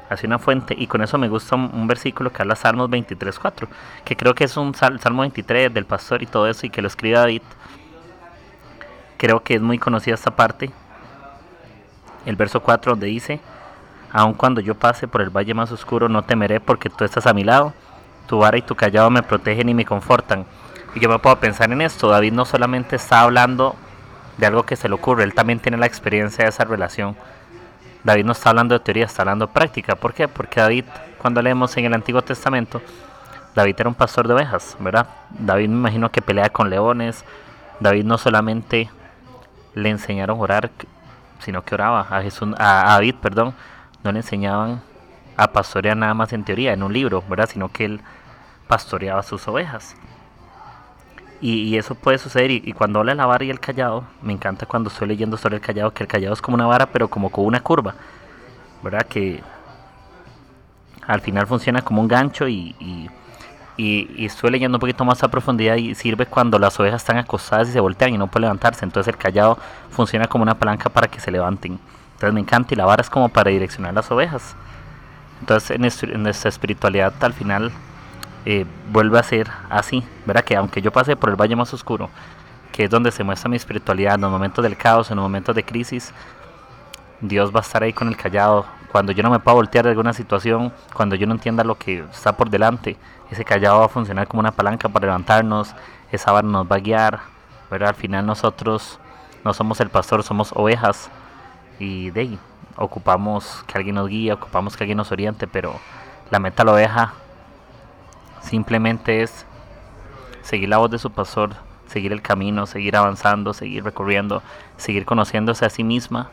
hacia 0.09 0.27
una 0.27 0.39
fuente. 0.39 0.75
Y 0.77 0.87
con 0.87 1.03
eso 1.03 1.19
me 1.19 1.29
gusta 1.29 1.57
un, 1.57 1.87
versículo 1.87 2.33
que 2.33 2.43
habla 2.43 2.57
Salmos 2.57 2.91
23.4, 2.91 3.69
que 4.05 4.17
creo 4.17 4.35
que 4.35 4.45
es 4.45 4.57
un 4.57 4.75
Salmo 4.75 5.21
23 5.21 5.73
del 5.73 5.85
pastor 5.85 6.23
y 6.23 6.27
todo 6.27 6.49
eso, 6.49 6.67
y 6.67 6.71
que 6.71 6.83
lo 6.83 6.89
escribe 6.89 7.17
David. 7.17 7.43
Creo 9.19 9.43
que 9.43 9.55
es 9.55 9.63
muy 9.63 9.79
conocida 9.79 10.15
esta 10.15 10.35
parte. 10.35 10.71
El 12.27 12.37
verso 12.37 12.61
4 12.61 12.93
donde 12.93 13.07
dice, 13.07 13.41
aun 14.11 14.35
cuando 14.35 14.61
yo 14.61 14.75
pase 14.75 15.07
por 15.07 15.21
el 15.21 15.31
valle 15.31 15.55
más 15.55 15.71
oscuro, 15.71 16.09
no 16.09 16.23
temeré 16.23 16.61
porque 16.61 16.91
tú 16.91 17.05
estás 17.05 17.27
a 17.27 17.35
mi 17.35 17.45
lado. 17.45 17.73
Tu 18.31 18.39
vara 18.39 18.57
y 18.57 18.63
tu 18.63 18.77
callado 18.77 19.11
me 19.11 19.25
protegen 19.25 19.69
y 19.69 19.75
me 19.75 19.85
confortan. 19.85 20.47
Y 20.95 21.01
yo 21.01 21.09
me 21.09 21.19
puedo 21.19 21.35
pensar 21.41 21.73
en 21.73 21.81
esto. 21.81 22.09
David 22.09 22.33
no 22.33 22.45
solamente 22.45 22.95
está 22.95 23.23
hablando 23.23 23.75
de 24.39 24.47
algo 24.47 24.63
que 24.63 24.77
se 24.77 24.89
le 24.89 24.95
ocurre, 24.95 25.25
él 25.25 25.35
también 25.35 25.59
tiene 25.59 25.77
la 25.77 25.87
experiencia 25.87 26.45
de 26.45 26.51
esa 26.51 26.65
relación 26.65 27.17
David 28.03 28.25
no 28.25 28.33
está 28.33 28.51
hablando 28.51 28.75
de 28.75 28.81
teoría, 28.81 29.05
está 29.05 29.23
hablando 29.23 29.47
de 29.47 29.53
práctica. 29.53 29.95
¿Por 29.95 30.15
qué? 30.15 30.27
Porque 30.27 30.61
David, 30.61 30.85
cuando 31.19 31.43
leemos 31.43 31.77
en 31.77 31.85
el 31.85 31.95
Antiguo 31.95 32.23
Testamento, 32.23 32.81
David 33.55 33.77
era 33.79 33.89
un 33.89 33.95
pastor 33.95 34.27
de 34.27 34.35
ovejas, 34.35 34.77
¿verdad? 34.81 35.07
David 35.31 35.69
me 35.69 35.77
imagino 35.77 36.11
que 36.11 36.23
pelea 36.23 36.49
con 36.49 36.71
leones. 36.71 37.25
David 37.79 38.05
no 38.05 38.17
solamente 38.17 38.89
le 39.75 39.91
enseñaron 39.91 40.39
a 40.39 40.41
orar, 40.41 40.71
sino 41.41 41.63
que 41.63 41.75
oraba 41.75 42.01
a 42.01 42.23
Jesús, 42.23 42.55
a 42.59 42.85
David, 42.95 43.17
perdón, 43.21 43.55
no 44.03 44.13
le 44.13 44.21
enseñaban 44.21 44.81
a 45.37 45.53
pastorear 45.53 45.97
nada 45.97 46.15
más 46.15 46.33
en 46.33 46.45
teoría, 46.45 46.73
en 46.73 46.83
un 46.83 46.93
libro, 46.93 47.23
¿verdad? 47.29 47.49
Sino 47.51 47.71
que 47.71 47.85
él 47.85 48.01
pastoreaba 48.71 49.25
sus 49.25 49.49
ovejas. 49.49 49.97
Y, 51.41 51.77
eso 51.77 51.95
puede 51.97 52.19
suceder. 52.19 52.53
Y, 52.53 52.73
cuando 52.73 53.01
habla 53.01 53.13
de 53.13 53.17
la 53.17 53.27
vara 53.27 53.45
y 53.45 53.51
el 53.51 53.59
callado, 53.59 54.05
me 54.23 54.33
encanta 54.33 54.65
cuando 54.65 54.91
estoy 54.91 55.09
leyendo 55.09 55.37
sobre 55.37 55.57
el 55.57 55.61
callado, 55.61 55.93
que 55.93 56.05
el 56.05 56.09
callado 56.09 56.35
es 56.35 56.41
como 56.41 56.55
una 56.55 56.67
vara, 56.67 56.87
pero 56.87 57.09
como 57.09 57.31
con 57.31 57.45
una 57.47 57.61
curva. 57.61 57.95
¿Verdad? 58.83 59.07
Que 59.07 59.43
al 61.07 61.21
final 61.21 61.47
funciona 61.49 61.83
como 61.83 62.01
un 62.01 62.07
gancho 62.07 62.47
y, 62.47 62.77
y, 62.79 63.11
y, 63.77 64.25
estoy 64.25 64.51
leyendo 64.53 64.77
un 64.77 64.81
poquito 64.81 65.05
más 65.05 65.23
a 65.25 65.29
profundidad 65.29 65.75
y 65.75 65.97
sirve 65.97 66.27
cuando 66.27 66.59
las 66.59 66.79
ovejas 66.79 67.03
están 67.03 67.17
acostadas 67.19 67.69
y 67.71 67.73
se 67.73 67.81
voltean 67.81 68.15
y 68.15 68.19
no 68.19 68.29
pueden 68.29 68.43
levantarse. 68.43 68.85
Entonces 68.85 69.13
el 69.13 69.19
callado 69.19 69.59
funciona 69.91 70.27
como 70.29 70.43
una 70.43 70.55
palanca 70.55 70.91
para 70.91 71.09
que 71.09 71.19
se 71.19 71.33
levanten. 71.33 71.81
Entonces 72.13 72.35
me 72.35 72.41
encanta 72.41 72.75
y 72.75 72.77
la 72.77 72.85
vara 72.85 73.03
es 73.03 73.11
como 73.11 73.31
para 73.31 73.51
direccionar 73.51 73.95
las 73.95 74.11
ovejas. 74.13 74.55
Entonces 75.41 76.03
en 76.03 76.23
nuestra 76.23 76.51
espiritualidad 76.51 77.15
al 77.21 77.33
final 77.33 77.73
eh, 78.45 78.65
vuelve 78.91 79.19
a 79.19 79.23
ser 79.23 79.49
así, 79.69 80.05
¿verdad? 80.27 80.45
Que 80.45 80.57
aunque 80.57 80.81
yo 80.83 80.93
pase 80.93 81.17
por 81.17 81.31
el 81.31 81.37
valle 81.37 81.57
más 81.57 81.73
oscuro, 81.75 82.09
que 82.73 82.85
es 82.85 82.91
donde 82.91 83.11
se 83.11 83.25
muestra 83.25 83.49
mi 83.51 83.57
espiritualidad, 83.57 84.15
en 84.15 84.23
los 84.23 84.31
momentos 84.31 84.63
del 84.63 84.77
caos, 84.77 85.11
en 85.11 85.17
los 85.17 85.25
momentos 85.25 85.55
de 85.55 85.65
crisis, 85.65 86.13
Dios 87.21 87.55
va 87.55 87.61
a 87.61 87.63
estar 87.63 87.83
ahí 87.83 87.93
con 87.93 88.09
el 88.09 88.17
callado. 88.17 88.65
Cuando 88.93 89.13
yo 89.13 89.23
no 89.23 89.31
me 89.31 89.39
pueda 89.39 89.55
voltear 89.55 89.85
de 89.85 89.91
alguna 89.91 90.13
situación, 90.13 90.73
cuando 90.95 91.15
yo 91.15 91.27
no 91.27 91.35
entienda 91.35 91.65
lo 91.65 91.77
que 91.77 92.05
está 92.11 92.37
por 92.37 92.51
delante, 92.51 92.97
ese 93.31 93.45
callado 93.45 93.81
va 93.81 93.87
a 93.87 93.89
funcionar 93.89 94.27
como 94.27 94.41
una 94.41 94.53
palanca 94.53 94.89
para 94.89 95.07
levantarnos, 95.07 95.75
esa 96.11 96.33
vara 96.33 96.49
nos 96.49 96.67
va 96.67 96.77
a 96.77 96.81
guiar, 96.81 97.21
¿verdad? 97.71 97.91
Al 97.91 97.95
final 97.95 98.27
nosotros 98.27 98.99
no 99.45 99.55
somos 99.55 99.81
el 99.81 99.91
pastor, 99.91 100.23
somos 100.23 100.53
ovejas 100.55 101.11
y 101.79 102.11
de 102.11 102.21
ahí 102.23 102.39
ocupamos 102.77 103.65
que 103.67 103.79
alguien 103.79 103.95
nos 103.95 104.09
guíe, 104.09 104.33
ocupamos 104.33 104.77
que 104.77 104.85
alguien 104.85 104.99
nos 104.99 105.13
oriente, 105.13 105.47
pero 105.47 105.75
la 106.31 106.39
meta 106.39 106.65
la 106.65 106.73
oveja 106.73 107.15
Simplemente 108.41 109.23
es 109.23 109.47
seguir 110.43 110.69
la 110.69 110.79
voz 110.79 110.91
de 110.91 110.99
su 110.99 111.11
pastor, 111.11 111.55
seguir 111.87 112.13
el 112.13 112.23
camino, 112.23 112.67
seguir 112.67 112.97
avanzando, 112.97 113.53
seguir 113.53 113.85
recorriendo, 113.85 114.43
seguir 114.77 115.05
conociéndose 115.05 115.65
a 115.65 115.71
sí 115.71 115.85
misma. 115.85 116.31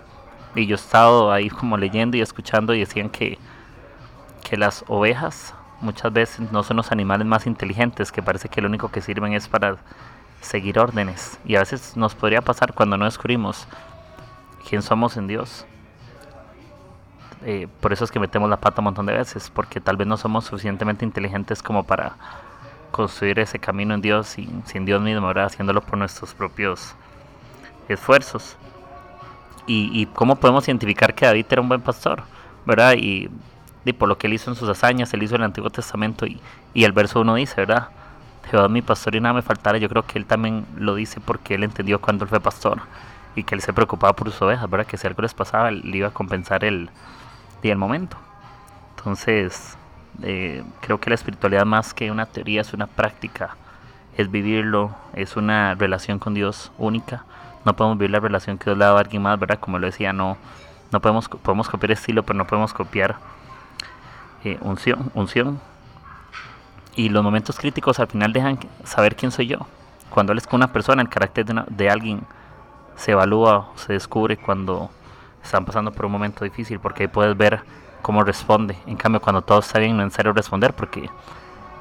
Y 0.55 0.65
yo 0.65 0.75
he 0.75 0.79
estado 0.79 1.31
ahí 1.31 1.49
como 1.49 1.77
leyendo 1.77 2.17
y 2.17 2.21
escuchando 2.21 2.73
y 2.73 2.79
decían 2.79 3.09
que, 3.09 3.37
que 4.43 4.57
las 4.57 4.83
ovejas 4.87 5.53
muchas 5.81 6.11
veces 6.11 6.51
no 6.51 6.63
son 6.63 6.77
los 6.77 6.91
animales 6.91 7.27
más 7.27 7.45
inteligentes, 7.45 8.11
que 8.11 8.23
parece 8.23 8.49
que 8.49 8.61
lo 8.61 8.67
único 8.67 8.89
que 8.89 9.01
sirven 9.01 9.33
es 9.33 9.47
para 9.47 9.77
seguir 10.41 10.79
órdenes. 10.79 11.39
Y 11.45 11.55
a 11.55 11.59
veces 11.59 11.95
nos 11.95 12.15
podría 12.15 12.41
pasar 12.41 12.73
cuando 12.73 12.97
no 12.97 13.05
descubrimos 13.05 13.67
quién 14.67 14.81
somos 14.81 15.17
en 15.17 15.27
Dios. 15.27 15.65
Eh, 17.49 17.69
por 17.79 17.93
eso 17.93 18.03
es 18.03 18.11
que 18.11 18.19
metemos 18.19 18.49
la 18.49 18.57
pata 18.57 18.81
un 18.81 18.85
montón 18.85 19.05
de 19.05 19.13
veces, 19.13 19.49
porque 19.49 19.79
tal 19.79 19.95
vez 19.95 20.05
no 20.05 20.17
somos 20.17 20.43
suficientemente 20.43 21.05
inteligentes 21.05 21.63
como 21.63 21.85
para 21.85 22.17
construir 22.91 23.39
ese 23.39 23.57
camino 23.57 23.93
en 23.93 24.01
Dios 24.01 24.27
sin, 24.65 24.85
Dios 24.85 25.01
mismo, 25.01 25.27
¿verdad? 25.27 25.45
haciéndolo 25.45 25.79
por 25.79 25.97
nuestros 25.97 26.33
propios 26.33 26.93
esfuerzos. 27.87 28.57
Y, 29.65 29.89
y, 29.93 30.07
cómo 30.07 30.35
podemos 30.35 30.67
identificar 30.67 31.15
que 31.15 31.25
David 31.25 31.45
era 31.49 31.61
un 31.61 31.69
buen 31.69 31.79
pastor, 31.79 32.23
¿verdad? 32.65 32.95
Y, 32.97 33.29
y, 33.85 33.93
por 33.93 34.09
lo 34.09 34.17
que 34.17 34.27
él 34.27 34.33
hizo 34.33 34.51
en 34.51 34.57
sus 34.57 34.67
hazañas, 34.67 35.13
él 35.13 35.23
hizo 35.23 35.35
en 35.35 35.41
el 35.41 35.45
Antiguo 35.45 35.69
Testamento 35.69 36.25
y, 36.25 36.41
y 36.73 36.83
el 36.83 36.91
verso 36.91 37.21
1 37.21 37.35
dice, 37.35 37.55
¿verdad? 37.61 37.87
Jehová 38.51 38.65
es 38.65 38.71
mi 38.71 38.81
pastor 38.81 39.15
y 39.15 39.21
nada 39.21 39.33
me 39.33 39.41
faltará. 39.41 39.77
Yo 39.77 39.87
creo 39.87 40.05
que 40.05 40.19
él 40.19 40.25
también 40.25 40.65
lo 40.75 40.95
dice 40.95 41.21
porque 41.21 41.55
él 41.55 41.63
entendió 41.63 42.01
cuando 42.01 42.25
él 42.25 42.29
fue 42.29 42.41
pastor 42.41 42.81
y 43.37 43.43
que 43.43 43.55
él 43.55 43.61
se 43.61 43.71
preocupaba 43.71 44.11
por 44.11 44.31
sus 44.31 44.41
ovejas, 44.41 44.69
¿verdad? 44.69 44.85
Que 44.85 44.97
si 44.97 45.07
algo 45.07 45.21
les 45.21 45.33
pasaba, 45.33 45.69
él 45.69 45.95
iba 45.95 46.09
a 46.09 46.11
compensar 46.11 46.65
el, 46.65 46.89
y 47.61 47.69
el 47.69 47.77
momento. 47.77 48.17
Entonces, 48.97 49.77
eh, 50.23 50.63
creo 50.81 50.99
que 50.99 51.09
la 51.09 51.15
espiritualidad 51.15 51.65
más 51.65 51.93
que 51.93 52.11
una 52.11 52.25
teoría 52.25 52.61
es 52.61 52.73
una 52.73 52.87
práctica, 52.87 53.55
es 54.17 54.31
vivirlo, 54.31 54.95
es 55.13 55.37
una 55.37 55.75
relación 55.75 56.19
con 56.19 56.33
Dios 56.33 56.71
única. 56.77 57.23
No 57.65 57.75
podemos 57.75 57.97
vivir 57.97 58.11
la 58.11 58.19
relación 58.19 58.57
que 58.57 58.65
Dios 58.65 58.77
le 58.77 58.83
ha 58.83 58.87
dado 58.87 58.97
a 58.97 59.01
alguien 59.01 59.21
más, 59.21 59.39
¿verdad? 59.39 59.59
Como 59.59 59.77
lo 59.77 59.85
decía, 59.85 60.13
no, 60.13 60.37
no 60.91 60.99
podemos, 60.99 61.27
podemos 61.27 61.69
copiar 61.69 61.91
estilo, 61.91 62.23
pero 62.23 62.37
no 62.37 62.47
podemos 62.47 62.73
copiar 62.73 63.15
eh, 64.43 64.57
unción, 64.61 65.11
unción. 65.13 65.59
Y 66.95 67.09
los 67.09 67.23
momentos 67.23 67.59
críticos 67.59 67.99
al 67.99 68.07
final 68.07 68.33
dejan 68.33 68.57
saber 68.83 69.15
quién 69.15 69.31
soy 69.31 69.47
yo. 69.47 69.59
Cuando 70.09 70.31
hables 70.31 70.47
con 70.47 70.57
una 70.57 70.71
persona, 70.73 71.01
el 71.01 71.09
carácter 71.09 71.45
de, 71.45 71.63
de 71.67 71.89
alguien 71.89 72.21
se 72.95 73.11
evalúa, 73.11 73.69
se 73.75 73.93
descubre 73.93 74.37
cuando 74.37 74.89
están 75.47 75.65
pasando 75.65 75.91
por 75.91 76.05
un 76.05 76.11
momento 76.11 76.43
difícil 76.43 76.79
porque 76.79 77.03
ahí 77.03 77.07
puedes 77.07 77.35
ver 77.35 77.61
cómo 78.01 78.23
responde. 78.23 78.77
En 78.85 78.95
cambio, 78.95 79.19
cuando 79.19 79.41
todo 79.41 79.59
está 79.59 79.79
bien, 79.79 79.97
no 79.97 80.03
es 80.03 80.07
necesario 80.07 80.33
responder 80.33 80.73
porque 80.73 81.09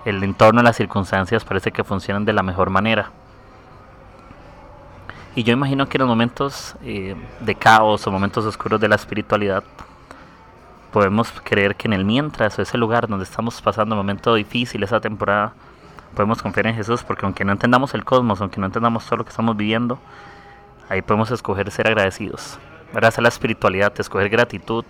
el 0.04 0.22
entorno 0.22 0.62
las 0.62 0.76
circunstancias 0.76 1.44
parece 1.44 1.72
que 1.72 1.84
funcionan 1.84 2.24
de 2.24 2.32
la 2.32 2.42
mejor 2.42 2.70
manera. 2.70 3.10
Y 5.34 5.42
yo 5.42 5.52
imagino 5.52 5.86
que 5.88 5.98
en 5.98 6.00
los 6.00 6.08
momentos 6.08 6.76
eh, 6.82 7.14
de 7.40 7.54
caos 7.54 8.06
o 8.06 8.10
momentos 8.10 8.44
oscuros 8.46 8.80
de 8.80 8.88
la 8.88 8.94
espiritualidad, 8.94 9.62
podemos 10.92 11.30
creer 11.44 11.76
que 11.76 11.88
en 11.88 11.92
el 11.92 12.06
mientras 12.06 12.58
o 12.58 12.62
ese 12.62 12.78
lugar 12.78 13.06
donde 13.06 13.24
estamos 13.24 13.60
pasando 13.60 13.94
un 13.94 13.98
momento 13.98 14.34
difícil, 14.34 14.82
esa 14.82 14.98
temporada, 14.98 15.52
podemos 16.14 16.40
confiar 16.40 16.68
en 16.68 16.74
Jesús 16.74 17.02
porque 17.02 17.26
aunque 17.26 17.44
no 17.44 17.52
entendamos 17.52 17.92
el 17.92 18.04
cosmos, 18.04 18.40
aunque 18.40 18.58
no 18.60 18.66
entendamos 18.66 19.04
todo 19.04 19.18
lo 19.18 19.24
que 19.24 19.30
estamos 19.30 19.56
viviendo, 19.56 19.98
ahí 20.88 21.02
podemos 21.02 21.30
escoger 21.30 21.70
ser 21.70 21.88
agradecidos. 21.88 22.58
Esa 22.94 23.08
es 23.08 23.18
la 23.18 23.28
espiritualidad, 23.28 23.92
escoger 23.98 24.28
gratitud 24.28 24.84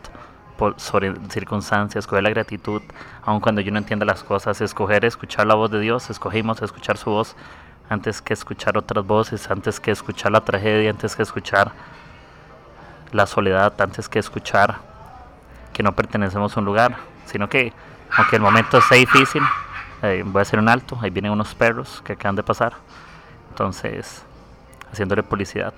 sobre 0.77 1.15
circunstancias, 1.29 2.05
escoger 2.05 2.23
la 2.23 2.31
gratitud, 2.31 2.83
aun 3.25 3.41
cuando 3.41 3.61
yo 3.61 3.71
no 3.73 3.79
entienda 3.79 4.07
las 4.07 4.23
cosas, 4.23 4.61
escoger 4.61 5.05
escuchar 5.05 5.47
la 5.47 5.55
voz 5.55 5.71
de 5.71 5.81
Dios, 5.81 6.09
escogimos 6.09 6.63
escuchar 6.63 6.97
su 6.97 7.11
voz 7.11 7.37
antes 7.89 8.23
que 8.23 8.33
escuchar 8.33 8.77
otras 8.79 9.07
voces, 9.07 9.51
antes 9.51 9.81
que 9.81 9.91
escuchar 9.91 10.33
la 10.33 10.41
tragedia, 10.41 10.91
antes 10.91 11.15
que 11.15 11.23
escuchar 11.23 11.73
la 13.13 13.27
soledad, 13.27 13.81
antes 13.81 14.09
que 14.09 14.19
escuchar 14.19 14.77
que 15.73 15.83
no 15.83 15.93
pertenecemos 15.95 16.57
a 16.57 16.61
un 16.61 16.67
lugar, 16.67 16.97
sino 17.27 17.49
que 17.49 17.73
aunque 18.17 18.37
el 18.37 18.43
momento 18.43 18.81
sea 18.81 18.99
difícil, 18.99 19.43
eh, 20.03 20.23
voy 20.25 20.41
a 20.41 20.43
hacer 20.43 20.59
un 20.59 20.69
alto, 20.69 20.99
ahí 21.03 21.11
vienen 21.11 21.33
unos 21.33 21.55
perros 21.55 22.03
que 22.05 22.15
acaban 22.15 22.37
de 22.37 22.43
pasar, 22.43 22.75
entonces 23.51 24.25
haciéndole 24.91 25.23
publicidad, 25.23 25.75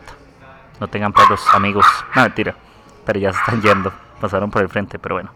no 0.81 0.89
tengan 0.89 1.13
perros 1.13 1.45
amigos, 1.53 1.87
no 2.15 2.23
mentira, 2.23 2.55
pero 3.05 3.19
ya 3.19 3.33
se 3.33 3.39
están 3.39 3.63
yendo, 3.63 3.93
pasaron 4.21 4.51
por 4.51 4.63
el 4.63 4.69
frente, 4.69 4.99
pero 4.99 5.17
bueno. 5.17 5.31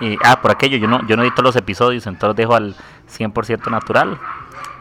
Y, 0.00 0.18
ah, 0.24 0.40
por 0.40 0.50
aquello, 0.50 0.78
yo 0.78 0.88
no, 0.88 1.06
yo 1.06 1.16
no 1.16 1.22
edito 1.22 1.42
los 1.42 1.56
episodios, 1.56 2.06
entonces 2.06 2.28
los 2.28 2.36
dejo 2.36 2.54
al 2.54 2.74
100% 3.10 3.70
natural. 3.70 4.18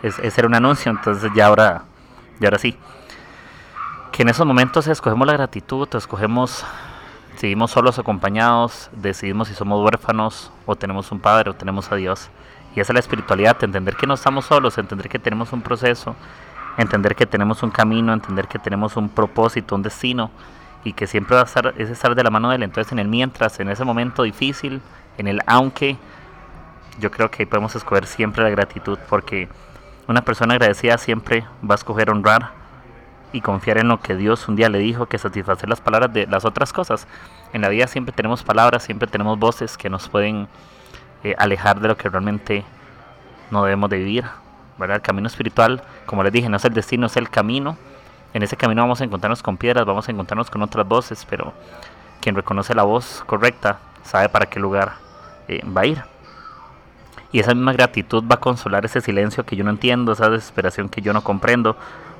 Es, 0.01 0.17
ese 0.19 0.41
era 0.41 0.47
un 0.47 0.55
anuncio, 0.55 0.89
entonces 0.89 1.29
ya 1.35 1.47
ahora, 1.47 1.83
ya 2.39 2.47
ahora 2.47 2.57
sí. 2.57 2.77
Que 4.13 4.23
en 4.23 4.29
esos 4.29 4.45
momentos 4.45 4.87
escogemos 4.87 5.27
la 5.27 5.33
gratitud, 5.33 5.87
escogemos, 5.93 6.65
seguimos 7.35 7.71
solos 7.71 7.99
acompañados, 7.99 8.89
decidimos 8.93 9.49
si 9.49 9.55
somos 9.55 9.83
huérfanos 9.83 10.51
o 10.65 10.75
tenemos 10.75 11.11
un 11.11 11.19
padre 11.19 11.49
o 11.49 11.53
tenemos 11.53 11.91
a 11.91 11.95
Dios. 11.95 12.29
Y 12.75 12.79
esa 12.79 12.93
es 12.93 12.93
la 12.93 12.99
espiritualidad, 13.01 13.61
entender 13.61 13.95
que 13.97 14.07
no 14.07 14.13
estamos 14.13 14.45
solos, 14.45 14.77
entender 14.77 15.09
que 15.09 15.19
tenemos 15.19 15.51
un 15.51 15.61
proceso, 15.61 16.15
entender 16.77 17.15
que 17.15 17.25
tenemos 17.25 17.63
un 17.63 17.71
camino, 17.71 18.13
entender 18.13 18.47
que 18.47 18.59
tenemos 18.59 18.97
un 18.97 19.09
propósito, 19.09 19.75
un 19.75 19.81
destino 19.81 20.31
y 20.83 20.93
que 20.93 21.07
siempre 21.07 21.35
va 21.35 21.41
a 21.41 21.45
estar, 21.45 21.73
es 21.77 21.89
estar 21.89 22.15
de 22.15 22.23
la 22.23 22.29
mano 22.29 22.49
de 22.49 22.57
él. 22.57 22.63
Entonces 22.63 22.91
en 22.91 22.99
el 22.99 23.07
mientras, 23.07 23.59
en 23.59 23.69
ese 23.69 23.83
momento 23.83 24.23
difícil, 24.23 24.81
en 25.17 25.27
el 25.27 25.41
aunque, 25.45 25.97
yo 26.99 27.11
creo 27.11 27.31
que 27.31 27.47
podemos 27.47 27.75
escoger 27.75 28.05
siempre 28.05 28.43
la 28.43 28.49
gratitud 28.49 28.97
porque 29.09 29.47
una 30.07 30.21
persona 30.21 30.53
agradecida 30.53 30.97
siempre 30.97 31.45
va 31.63 31.73
a 31.73 31.75
escoger 31.75 32.09
honrar 32.09 32.51
y 33.31 33.41
confiar 33.41 33.77
en 33.77 33.89
lo 33.89 33.99
que 34.01 34.15
Dios 34.15 34.47
un 34.47 34.55
día 34.55 34.69
le 34.69 34.79
dijo, 34.79 35.05
que 35.05 35.17
satisfacer 35.17 35.69
las 35.69 35.81
palabras 35.81 36.11
de 36.13 36.25
las 36.27 36.45
otras 36.45 36.73
cosas. 36.73 37.07
En 37.53 37.61
la 37.61 37.69
vida 37.69 37.87
siempre 37.87 38.13
tenemos 38.13 38.43
palabras, 38.43 38.83
siempre 38.83 39.07
tenemos 39.07 39.37
voces 39.37 39.77
que 39.77 39.89
nos 39.89 40.09
pueden 40.09 40.47
eh, 41.23 41.35
alejar 41.37 41.79
de 41.79 41.89
lo 41.89 41.97
que 41.97 42.09
realmente 42.09 42.63
no 43.51 43.63
debemos 43.63 43.89
de 43.89 43.97
vivir. 43.97 44.25
¿Verdad? 44.79 44.95
El 44.97 45.01
camino 45.01 45.27
espiritual, 45.27 45.83
como 46.05 46.23
les 46.23 46.33
dije, 46.33 46.49
no 46.49 46.57
es 46.57 46.65
el 46.65 46.73
destino, 46.73 47.07
es 47.07 47.17
el 47.17 47.29
camino 47.29 47.77
en 48.33 48.43
ese 48.43 48.57
camino 48.57 48.81
vamos 48.81 49.01
a 49.01 49.03
encontrarnos 49.03 49.41
con 49.41 49.57
piedras, 49.57 49.85
vamos 49.85 50.07
a 50.07 50.11
encontrarnos 50.11 50.49
con 50.49 50.61
otras 50.61 50.87
voces, 50.87 51.25
pero 51.29 51.53
quien 52.21 52.35
reconoce 52.35 52.75
la 52.75 52.83
voz 52.83 53.23
correcta 53.25 53.79
sabe 54.03 54.29
para 54.29 54.45
qué 54.45 54.59
lugar 54.59 54.93
eh, 55.47 55.63
va 55.65 55.81
a 55.81 55.85
ir. 55.87 56.03
Y 57.31 57.39
esa 57.39 57.53
misma 57.53 57.73
gratitud 57.73 58.23
va 58.29 58.35
a 58.35 58.39
consolar 58.39 58.85
ese 58.85 59.01
silencio 59.01 59.45
que 59.45 59.55
yo 59.55 59.63
no 59.63 59.71
entiendo, 59.71 60.11
esa 60.11 60.29
desesperación 60.29 60.89
que 60.89 61.01
yo 61.01 61.13
no 61.13 61.23
comprendo, 61.23 61.75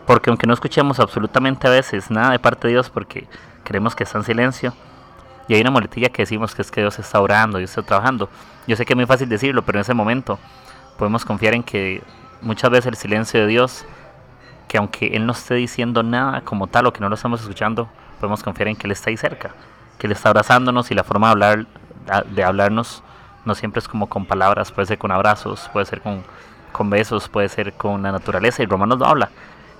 porque 0.05 0.29
aunque 0.29 0.47
no 0.47 0.53
escuchemos 0.53 0.99
absolutamente 0.99 1.67
a 1.67 1.71
veces 1.71 2.09
nada 2.09 2.31
de 2.31 2.39
parte 2.39 2.67
de 2.67 2.73
Dios, 2.73 2.89
porque 2.89 3.27
creemos 3.63 3.95
que 3.95 4.03
está 4.03 4.17
en 4.17 4.23
silencio, 4.23 4.73
y 5.47 5.55
hay 5.55 5.61
una 5.61 5.71
muletilla 5.71 6.09
que 6.09 6.23
decimos 6.23 6.53
que 6.53 6.61
es 6.61 6.71
que 6.71 6.81
Dios 6.81 6.97
está 6.99 7.19
orando, 7.21 7.57
Dios 7.57 7.71
está 7.71 7.81
trabajando. 7.81 8.29
Yo 8.67 8.75
sé 8.75 8.85
que 8.85 8.93
es 8.93 8.97
muy 8.97 9.07
fácil 9.07 9.29
decirlo, 9.29 9.63
pero 9.63 9.79
en 9.79 9.81
ese 9.81 9.95
momento 9.95 10.37
podemos 10.97 11.25
confiar 11.25 11.55
en 11.55 11.63
que 11.63 12.03
muchas 12.41 12.69
veces 12.71 12.87
el 12.87 12.95
silencio 12.95 13.39
de 13.39 13.47
Dios 13.47 13.85
que 14.67 14.77
aunque 14.77 15.15
Él 15.15 15.25
no 15.25 15.33
esté 15.33 15.55
diciendo 15.55 16.03
nada 16.03 16.41
como 16.41 16.67
tal 16.67 16.85
o 16.85 16.93
que 16.93 16.99
no 16.99 17.09
lo 17.09 17.15
estamos 17.15 17.41
escuchando, 17.41 17.89
podemos 18.19 18.43
confiar 18.43 18.67
en 18.67 18.75
que 18.75 18.87
Él 18.87 18.91
está 18.91 19.09
ahí 19.09 19.17
cerca, 19.17 19.51
que 19.97 20.07
Él 20.07 20.13
está 20.13 20.29
abrazándonos 20.29 20.91
y 20.91 20.95
la 20.95 21.03
forma 21.03 21.27
de, 21.27 21.31
hablar, 21.31 21.67
de 22.27 22.43
hablarnos 22.43 23.03
no 23.45 23.55
siempre 23.55 23.79
es 23.79 23.87
como 23.87 24.07
con 24.07 24.25
palabras, 24.25 24.71
puede 24.71 24.85
ser 24.85 24.99
con 24.99 25.11
abrazos, 25.11 25.69
puede 25.73 25.87
ser 25.87 26.01
con, 26.01 26.23
con 26.71 26.89
besos, 26.89 27.29
puede 27.29 27.49
ser 27.49 27.73
con 27.73 28.03
la 28.03 28.11
naturaleza 28.11 28.61
y 28.61 28.67
Romanos 28.67 28.99
lo 28.99 29.07
habla, 29.07 29.29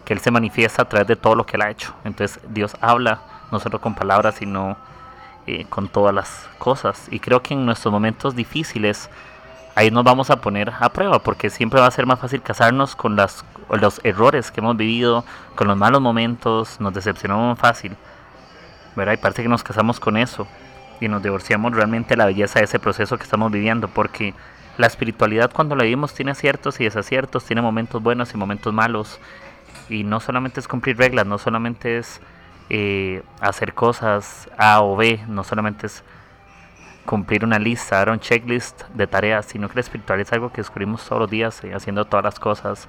que 0.06 0.14
Él 0.14 0.20
se 0.20 0.32
manifiesta 0.32 0.82
a 0.82 0.90
través 0.90 1.08
de 1.08 1.16
todo 1.16 1.36
lo 1.36 1.46
que 1.46 1.58
Él 1.58 1.62
ha 1.62 1.70
hecho. 1.70 1.94
Entonces 2.04 2.40
Dios 2.50 2.76
habla 2.82 3.22
no 3.52 3.60
solo 3.60 3.80
con 3.80 3.94
palabras, 3.94 4.36
sino 4.36 4.76
eh, 5.46 5.66
con 5.70 5.88
todas 5.88 6.14
las 6.14 6.48
cosas. 6.58 7.08
Y 7.12 7.20
creo 7.20 7.42
que 7.42 7.54
en 7.54 7.66
nuestros 7.66 7.92
momentos 7.92 8.36
difíciles, 8.36 9.10
ahí 9.80 9.92
nos 9.92 10.04
vamos 10.04 10.30
a 10.30 10.42
poner 10.42 10.74
a 10.78 10.90
prueba, 10.90 11.20
porque 11.20 11.50
siempre 11.50 11.80
va 11.80 11.88
a 11.88 11.92
ser 11.92 12.06
más 12.06 12.20
fácil 12.20 12.42
casarnos 12.42 12.98
con 12.98 13.16
los 13.16 14.02
errores 14.04 14.52
que 14.52 14.60
hemos 14.60 14.76
vivido, 14.76 15.24
con 15.56 15.70
los 15.70 15.78
malos 15.78 16.02
momentos, 16.02 16.82
nos 16.82 16.94
decepcionamos 16.94 17.58
fácil, 17.58 17.96
¿verdad? 18.98 19.14
Y 19.14 19.18
parece 19.18 19.42
que 19.42 19.48
nos 19.48 19.64
casamos 19.64 20.02
con 20.02 20.18
eso 20.18 20.48
y 21.00 21.08
nos 21.08 21.24
divorciamos 21.24 21.74
realmente 21.74 22.18
la 22.18 22.26
belleza 22.26 22.60
de 22.60 22.66
ese 22.66 22.78
proceso 22.78 23.18
que 23.18 23.24
estamos 23.24 23.54
viviendo, 23.54 23.88
porque 23.88 24.34
la 24.78 24.88
espiritualidad 24.88 25.50
cuando 25.54 25.78
la 25.78 25.84
vivimos 25.84 26.14
tiene 26.14 26.32
aciertos 26.32 26.82
y 26.82 26.84
desaciertos, 26.84 27.46
tiene 27.46 27.62
momentos 27.62 28.04
buenos 28.04 28.34
y 28.34 28.38
momentos 28.38 28.74
malos, 28.74 29.18
y 29.88 30.04
no 30.04 30.20
solamente 30.20 30.60
es 30.60 30.68
cumplir 30.68 30.98
reglas, 30.98 31.26
no 31.26 31.38
solamente 31.38 32.00
es 32.00 32.20
eh, 32.70 33.24
hacer 33.40 33.74
cosas 33.74 34.50
A 34.58 34.82
o 34.82 34.98
B, 34.98 35.22
no 35.30 35.46
solamente 35.46 35.88
es 35.88 36.04
cumplir 37.10 37.44
una 37.44 37.58
lista, 37.58 37.96
dar 37.96 38.12
un 38.12 38.20
checklist 38.20 38.84
de 38.94 39.08
tareas, 39.08 39.48
sino 39.48 39.68
que 39.68 39.74
la 39.74 39.82
espiritualidad 39.82 40.28
es 40.28 40.34
algo 40.34 40.52
que 40.52 40.62
descubrimos 40.62 41.04
todos 41.04 41.22
los 41.22 41.32
días, 41.32 41.64
eh, 41.64 41.74
haciendo 41.74 42.06
todas 42.06 42.24
las 42.24 42.40
cosas 42.40 42.88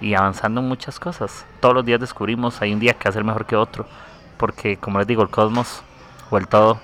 y 0.00 0.14
avanzando 0.14 0.60
en 0.60 0.66
muchas 0.66 0.98
cosas. 0.98 1.46
Todos 1.60 1.72
los 1.72 1.84
días 1.84 2.00
descubrimos, 2.00 2.60
hay 2.60 2.72
un 2.72 2.80
día 2.80 2.94
que 2.94 3.08
hacer 3.08 3.22
mejor 3.22 3.46
que 3.46 3.54
otro, 3.54 3.86
porque 4.38 4.76
como 4.76 4.98
les 4.98 5.06
digo, 5.06 5.22
el 5.22 5.28
cosmos 5.28 5.84
o 6.30 6.36
el 6.36 6.48
todo 6.48 6.80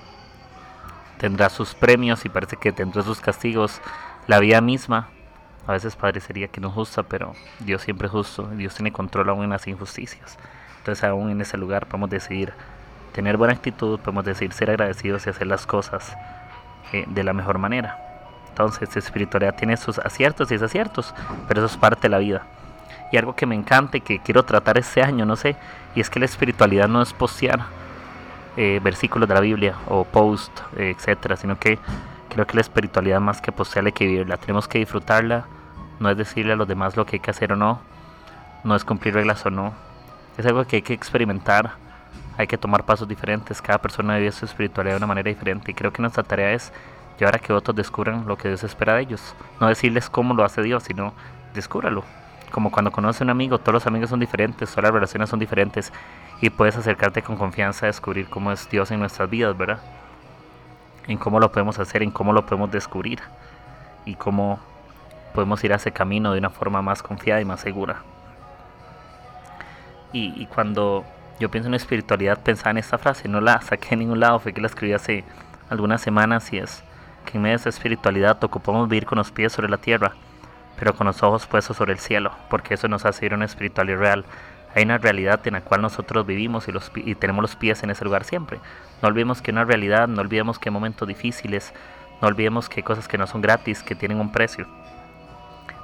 tendrá 1.17 1.49
sus 1.49 1.75
premios 1.75 2.23
y 2.23 2.29
parece 2.29 2.55
que 2.55 2.71
tendrá 2.71 3.03
sus 3.03 3.19
castigos. 3.19 3.81
La 4.27 4.39
vida 4.39 4.61
misma 4.61 5.09
a 5.67 5.73
veces 5.73 5.97
parecería 5.97 6.47
que 6.47 6.61
no 6.61 6.69
es 6.69 6.73
justa, 6.73 7.03
pero 7.03 7.33
Dios 7.59 7.81
siempre 7.81 8.05
es 8.05 8.13
justo, 8.13 8.47
Dios 8.55 8.75
tiene 8.75 8.93
control 8.93 9.27
aún 9.27 9.43
en 9.43 9.49
las 9.49 9.67
injusticias. 9.67 10.37
Entonces 10.77 11.03
aún 11.03 11.31
en 11.31 11.41
ese 11.41 11.57
lugar 11.57 11.87
podemos 11.87 12.09
decidir 12.09 12.53
tener 13.11 13.35
buena 13.35 13.55
actitud, 13.55 13.99
podemos 13.99 14.23
decidir 14.23 14.53
ser 14.53 14.69
agradecidos 14.69 15.27
y 15.27 15.31
hacer 15.31 15.47
las 15.47 15.67
cosas 15.67 16.15
de 17.07 17.23
la 17.23 17.33
mejor 17.33 17.57
manera. 17.57 17.97
Entonces, 18.49 18.95
espiritualidad 18.97 19.55
tiene 19.55 19.77
sus 19.77 19.97
aciertos 19.99 20.51
y 20.51 20.55
desaciertos, 20.55 21.13
pero 21.47 21.61
eso 21.61 21.73
es 21.73 21.77
parte 21.77 22.03
de 22.03 22.09
la 22.09 22.17
vida. 22.17 22.43
Y 23.11 23.17
algo 23.17 23.35
que 23.35 23.45
me 23.45 23.55
encanta 23.55 23.97
y 23.97 24.01
que 24.01 24.19
quiero 24.19 24.43
tratar 24.43 24.77
este 24.77 25.01
año, 25.01 25.25
no 25.25 25.35
sé, 25.35 25.55
y 25.95 26.01
es 26.01 26.09
que 26.09 26.19
la 26.19 26.25
espiritualidad 26.25 26.87
no 26.87 27.01
es 27.01 27.13
postear 27.13 27.61
eh, 28.57 28.79
versículos 28.83 29.27
de 29.27 29.35
la 29.35 29.41
Biblia 29.41 29.75
o 29.87 30.03
post, 30.03 30.51
eh, 30.77 30.93
etcétera, 30.95 31.37
sino 31.37 31.57
que 31.57 31.79
creo 32.29 32.45
que 32.45 32.55
la 32.55 32.61
espiritualidad 32.61 33.21
más 33.21 33.41
que 33.41 33.51
postearla 33.51 33.89
hay 33.89 33.93
que 33.93 34.05
vivirla. 34.05 34.37
Tenemos 34.37 34.67
que 34.67 34.79
disfrutarla, 34.79 35.45
no 35.99 36.09
es 36.09 36.17
decirle 36.17 36.53
a 36.53 36.55
los 36.55 36.67
demás 36.67 36.97
lo 36.97 37.05
que 37.05 37.17
hay 37.17 37.19
que 37.21 37.31
hacer 37.31 37.53
o 37.53 37.55
no, 37.55 37.79
no 38.63 38.75
es 38.75 38.83
cumplir 38.83 39.13
reglas 39.13 39.45
o 39.45 39.49
no. 39.49 39.73
Es 40.37 40.45
algo 40.45 40.65
que 40.65 40.77
hay 40.77 40.81
que 40.81 40.93
experimentar 40.93 41.71
hay 42.37 42.47
que 42.47 42.57
tomar 42.57 42.83
pasos 42.85 43.07
diferentes, 43.07 43.61
cada 43.61 43.79
persona 43.79 44.17
vive 44.17 44.31
su 44.31 44.45
espiritualidad 44.45 44.93
de 44.93 44.97
una 44.97 45.07
manera 45.07 45.29
diferente 45.29 45.71
y 45.71 45.73
creo 45.73 45.91
que 45.91 46.01
nuestra 46.01 46.23
tarea 46.23 46.51
es 46.53 46.71
llevar 47.19 47.35
a 47.35 47.39
que 47.39 47.53
otros 47.53 47.75
descubran 47.75 48.25
lo 48.27 48.37
que 48.37 48.47
Dios 48.47 48.63
espera 48.63 48.95
de 48.95 49.01
ellos. 49.01 49.35
No 49.59 49.67
decirles 49.67 50.09
cómo 50.09 50.33
lo 50.33 50.43
hace 50.43 50.63
Dios, 50.63 50.83
sino 50.83 51.13
descúbralo. 51.53 52.03
Como 52.51 52.71
cuando 52.71 52.91
conoces 52.91 53.21
a 53.21 53.23
un 53.25 53.29
amigo, 53.29 53.59
todos 53.59 53.73
los 53.73 53.87
amigos 53.87 54.09
son 54.09 54.19
diferentes, 54.19 54.69
todas 54.69 54.85
las 54.85 54.93
relaciones 54.93 55.29
son 55.29 55.39
diferentes 55.39 55.93
y 56.41 56.49
puedes 56.49 56.75
acercarte 56.75 57.21
con 57.21 57.37
confianza 57.37 57.85
a 57.85 57.87
descubrir 57.87 58.27
cómo 58.27 58.51
es 58.51 58.69
Dios 58.69 58.91
en 58.91 58.99
nuestras 58.99 59.29
vidas, 59.29 59.57
¿verdad? 59.57 59.79
En 61.07 61.17
cómo 61.17 61.39
lo 61.39 61.51
podemos 61.51 61.79
hacer, 61.79 62.03
en 62.03 62.11
cómo 62.11 62.33
lo 62.33 62.45
podemos 62.45 62.71
descubrir 62.71 63.19
y 64.05 64.15
cómo 64.15 64.59
podemos 65.33 65.63
ir 65.63 65.73
a 65.73 65.77
ese 65.77 65.91
camino 65.91 66.33
de 66.33 66.39
una 66.39 66.49
forma 66.49 66.81
más 66.81 67.03
confiada 67.03 67.39
y 67.39 67.45
más 67.45 67.61
segura. 67.61 68.01
Y, 70.11 70.33
y 70.41 70.47
cuando 70.47 71.05
yo 71.41 71.49
pienso 71.49 71.69
en 71.69 71.73
espiritualidad, 71.73 72.37
pensaba 72.43 72.69
en 72.69 72.77
esta 72.77 72.99
frase, 72.99 73.27
no 73.27 73.41
la 73.41 73.59
saqué 73.61 73.95
en 73.95 74.01
ningún 74.01 74.19
lado, 74.19 74.37
fue 74.37 74.53
que 74.53 74.61
la 74.61 74.67
escribí 74.67 74.93
hace 74.93 75.23
algunas 75.71 75.99
semanas 75.99 76.53
y 76.53 76.59
es 76.59 76.83
que 77.25 77.37
en 77.37 77.41
medio 77.41 77.57
de 77.57 77.61
esa 77.61 77.69
espiritualidad 77.69 78.43
ocupamos 78.43 78.87
vivir 78.87 79.07
con 79.07 79.17
los 79.17 79.31
pies 79.31 79.51
sobre 79.51 79.67
la 79.67 79.77
tierra, 79.77 80.13
pero 80.77 80.93
con 80.93 81.07
los 81.07 81.23
ojos 81.23 81.47
puestos 81.47 81.77
sobre 81.77 81.93
el 81.93 81.99
cielo, 81.99 82.31
porque 82.47 82.75
eso 82.75 82.87
nos 82.87 83.05
hace 83.05 83.25
ir 83.25 83.33
a 83.33 83.37
una 83.37 83.45
espiritualidad 83.45 83.97
real. 83.97 84.25
Hay 84.75 84.83
una 84.83 84.99
realidad 84.99 85.41
en 85.47 85.53
la 85.53 85.61
cual 85.61 85.81
nosotros 85.81 86.27
vivimos 86.27 86.67
y, 86.67 86.71
los, 86.71 86.91
tenemos 87.17 87.41
los 87.41 87.55
pies 87.55 87.81
en 87.81 87.89
ese 87.89 88.05
lugar 88.05 88.23
siempre. 88.23 88.59
No 89.01 89.07
olvidemos 89.07 89.41
que 89.41 89.49
una 89.49 89.65
realidad, 89.65 90.07
no 90.07 90.21
olvidemos 90.21 90.59
que 90.59 90.69
hay 90.69 90.73
momentos 90.73 91.07
difíciles, 91.07 91.73
no 92.21 92.27
olvidemos 92.27 92.69
que 92.69 92.81
hay 92.81 92.83
cosas 92.83 93.07
que 93.07 93.17
no 93.17 93.25
son 93.25 93.41
gratis, 93.41 93.81
que 93.81 93.95
tienen 93.95 94.19
un 94.19 94.31
precio. 94.31 94.67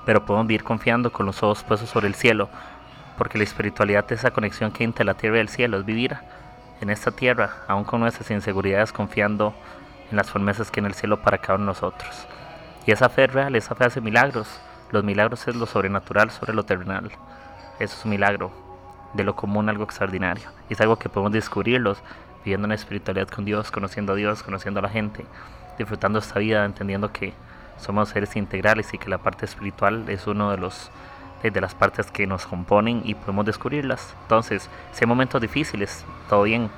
Pero 0.06 0.24
podemos 0.24 0.46
vivir 0.46 0.64
confiando 0.64 1.12
con 1.12 1.26
los 1.26 1.42
ojos 1.42 1.64
puestos 1.64 1.90
sobre 1.90 2.08
el 2.08 2.14
cielo, 2.14 2.48
porque 3.18 3.38
la 3.38 3.44
espiritualidad 3.44 4.06
es 4.12 4.20
esa 4.20 4.32
conexión 4.32 4.72
que 4.72 4.84
hay 4.84 4.86
entre 4.86 5.06
la 5.06 5.16
tierra 5.16 5.38
y 5.38 5.42
el 5.42 5.50
cielo, 5.50 5.78
es 5.78 5.86
vivir 5.86 6.18
en 6.82 6.90
esta 6.90 7.12
tierra, 7.12 7.52
aún 7.68 7.84
con 7.84 8.00
nuestras 8.00 8.30
inseguridades, 8.32 8.92
confiando 8.92 9.54
en 10.12 10.18
las 10.18 10.30
promesas 10.32 10.72
que 10.72 10.80
en 10.80 10.86
el 10.86 10.94
cielo 10.94 11.22
para 11.22 11.40
cada 11.40 11.56
uno 11.56 11.66
de 11.66 11.68
nosotros. 11.68 12.28
Y 12.86 12.92
esa 12.92 13.10
fe 13.10 13.28
real, 13.28 13.56
esa 13.56 13.76
fe 13.76 13.86
hace 13.86 14.00
milagros. 14.00 14.48
Los 14.92 15.04
milagros 15.04 15.48
es 15.48 15.56
lo 15.56 15.66
sobrenatural 15.66 16.32
sobre 16.32 16.54
lo 16.54 16.64
terrenal. 16.64 17.12
Eso 17.80 17.98
es 17.98 18.06
un 18.06 18.12
milagro, 18.12 18.52
de 19.14 19.24
lo 19.24 19.36
común 19.36 19.68
algo 19.68 19.84
extraordinario. 19.84 20.50
Y 20.70 20.74
es 20.74 20.82
algo 20.82 20.98
que 20.98 21.10
podemos 21.10 21.34
descubrirlos 21.34 21.98
viviendo 22.46 22.66
una 22.66 22.76
espiritualidad 22.76 23.28
con 23.28 23.44
Dios, 23.44 23.72
conociendo 23.72 24.14
a 24.14 24.16
Dios, 24.16 24.44
conociendo 24.44 24.80
a 24.80 24.84
la 24.84 24.90
gente, 24.90 25.26
disfrutando 25.78 26.20
esta 26.20 26.40
vida, 26.40 26.64
entendiendo 26.64 27.12
que 27.12 27.34
somos 27.78 28.10
seres 28.10 28.36
integrales 28.36 28.94
y 28.94 28.98
que 28.98 29.10
la 29.10 29.18
parte 29.18 29.46
espiritual 29.46 30.08
es 30.08 30.26
uno 30.28 30.52
de 30.52 30.58
los 30.58 30.90
de 31.44 31.62
las 31.62 31.76
partes 31.76 32.12
que 32.12 32.28
nos 32.28 32.46
componen 32.46 33.02
y 33.06 33.16
podemos 33.16 33.46
descubrirlas. 33.46 34.16
Entonces, 34.24 34.70
si 34.92 35.04
hay 35.04 35.08
momentos 35.08 35.40
difíciles, 35.42 36.04
todo 36.30 36.44
bien, 36.44 36.70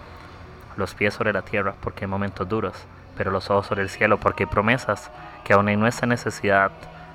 los 0.75 0.93
pies 0.93 1.13
sobre 1.13 1.33
la 1.33 1.41
tierra 1.41 1.73
porque 1.81 2.05
hay 2.05 2.09
momentos 2.09 2.47
duros, 2.47 2.73
pero 3.17 3.31
los 3.31 3.49
ojos 3.49 3.67
sobre 3.67 3.83
el 3.83 3.89
cielo 3.89 4.17
porque 4.17 4.43
hay 4.43 4.49
promesas 4.49 5.11
que 5.43 5.53
aún 5.53 5.69
en 5.69 5.79
nuestra 5.79 6.07
necesidad 6.07 6.71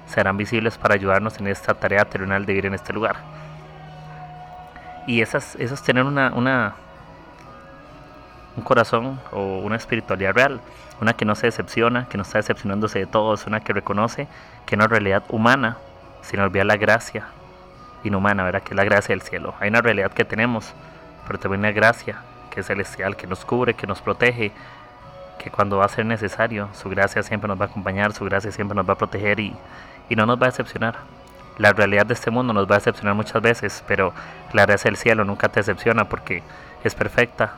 serán 0.06 0.36
visibles 0.36 0.76
para 0.76 0.94
ayudarnos 0.94 1.38
en 1.38 1.46
esta 1.46 1.74
tarea 1.74 2.04
terrenal 2.04 2.44
de 2.44 2.52
vivir 2.52 2.66
en 2.66 2.74
este 2.74 2.92
lugar. 2.92 3.16
Y 5.06 5.20
esas, 5.20 5.54
esas 5.56 5.82
tener 5.82 6.04
una, 6.04 6.32
una, 6.34 6.74
un 8.56 8.62
corazón 8.62 9.20
o 9.32 9.58
una 9.58 9.76
espiritualidad 9.76 10.34
real, 10.34 10.60
una 11.00 11.12
que 11.14 11.24
no 11.24 11.34
se 11.34 11.46
decepciona, 11.46 12.06
que 12.08 12.16
no 12.16 12.22
está 12.22 12.38
decepcionándose 12.38 13.00
de 13.00 13.06
todos, 13.06 13.46
una 13.46 13.60
que 13.60 13.72
reconoce 13.72 14.28
que 14.66 14.76
es 14.76 14.88
realidad 14.88 15.22
humana, 15.28 15.76
sin 16.24 16.40
olvidar 16.40 16.66
la 16.66 16.76
gracia 16.76 17.26
inhumana, 18.02 18.44
¿verdad? 18.44 18.62
Que 18.62 18.70
es 18.70 18.76
la 18.76 18.84
gracia 18.84 19.14
del 19.14 19.22
cielo. 19.22 19.54
Hay 19.60 19.68
una 19.68 19.80
realidad 19.80 20.12
que 20.12 20.24
tenemos, 20.24 20.72
pero 21.26 21.38
también 21.38 21.60
una 21.60 21.72
gracia 21.72 22.22
que 22.50 22.60
es 22.60 22.66
celestial, 22.66 23.16
que 23.16 23.26
nos 23.26 23.44
cubre, 23.44 23.74
que 23.74 23.86
nos 23.86 24.00
protege, 24.00 24.52
que 25.38 25.50
cuando 25.50 25.78
va 25.78 25.84
a 25.84 25.88
ser 25.88 26.06
necesario, 26.06 26.68
su 26.72 26.88
gracia 26.88 27.22
siempre 27.22 27.48
nos 27.48 27.60
va 27.60 27.66
a 27.66 27.68
acompañar, 27.68 28.12
su 28.12 28.24
gracia 28.24 28.50
siempre 28.52 28.74
nos 28.74 28.88
va 28.88 28.94
a 28.94 28.98
proteger 28.98 29.40
y, 29.40 29.54
y 30.08 30.16
no 30.16 30.26
nos 30.26 30.40
va 30.40 30.46
a 30.46 30.50
decepcionar. 30.50 30.96
La 31.58 31.72
realidad 31.72 32.06
de 32.06 32.14
este 32.14 32.30
mundo 32.30 32.52
nos 32.52 32.68
va 32.68 32.76
a 32.76 32.78
decepcionar 32.78 33.14
muchas 33.14 33.40
veces, 33.42 33.84
pero 33.86 34.12
la 34.52 34.66
gracia 34.66 34.88
del 34.88 34.96
cielo 34.96 35.24
nunca 35.24 35.48
te 35.48 35.60
decepciona 35.60 36.08
porque 36.08 36.42
es 36.82 36.94
perfecta, 36.94 37.54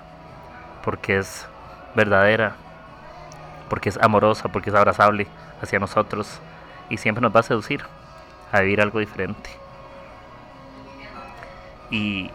porque 0.84 1.18
es 1.18 1.46
verdadera, 1.94 2.54
porque 3.68 3.88
es 3.88 3.98
amorosa, 4.00 4.48
porque 4.48 4.70
es 4.70 4.76
abrazable 4.76 5.26
hacia 5.62 5.78
nosotros 5.78 6.40
y 6.88 6.98
siempre 6.98 7.22
nos 7.22 7.34
va 7.34 7.40
a 7.40 7.44
seducir 7.44 7.84
a 8.52 8.60
vivir 8.60 8.80
algo 8.80 9.00
diferente. 9.00 9.50
Y, 11.90 12.30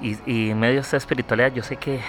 y, 0.00 0.50
en 0.50 0.58
medio 0.58 0.74
de 0.74 0.80
esta 0.80 0.96
espiritualidad 0.96 1.52
yo 1.52 1.62
sé 1.62 1.76
que 1.76 2.00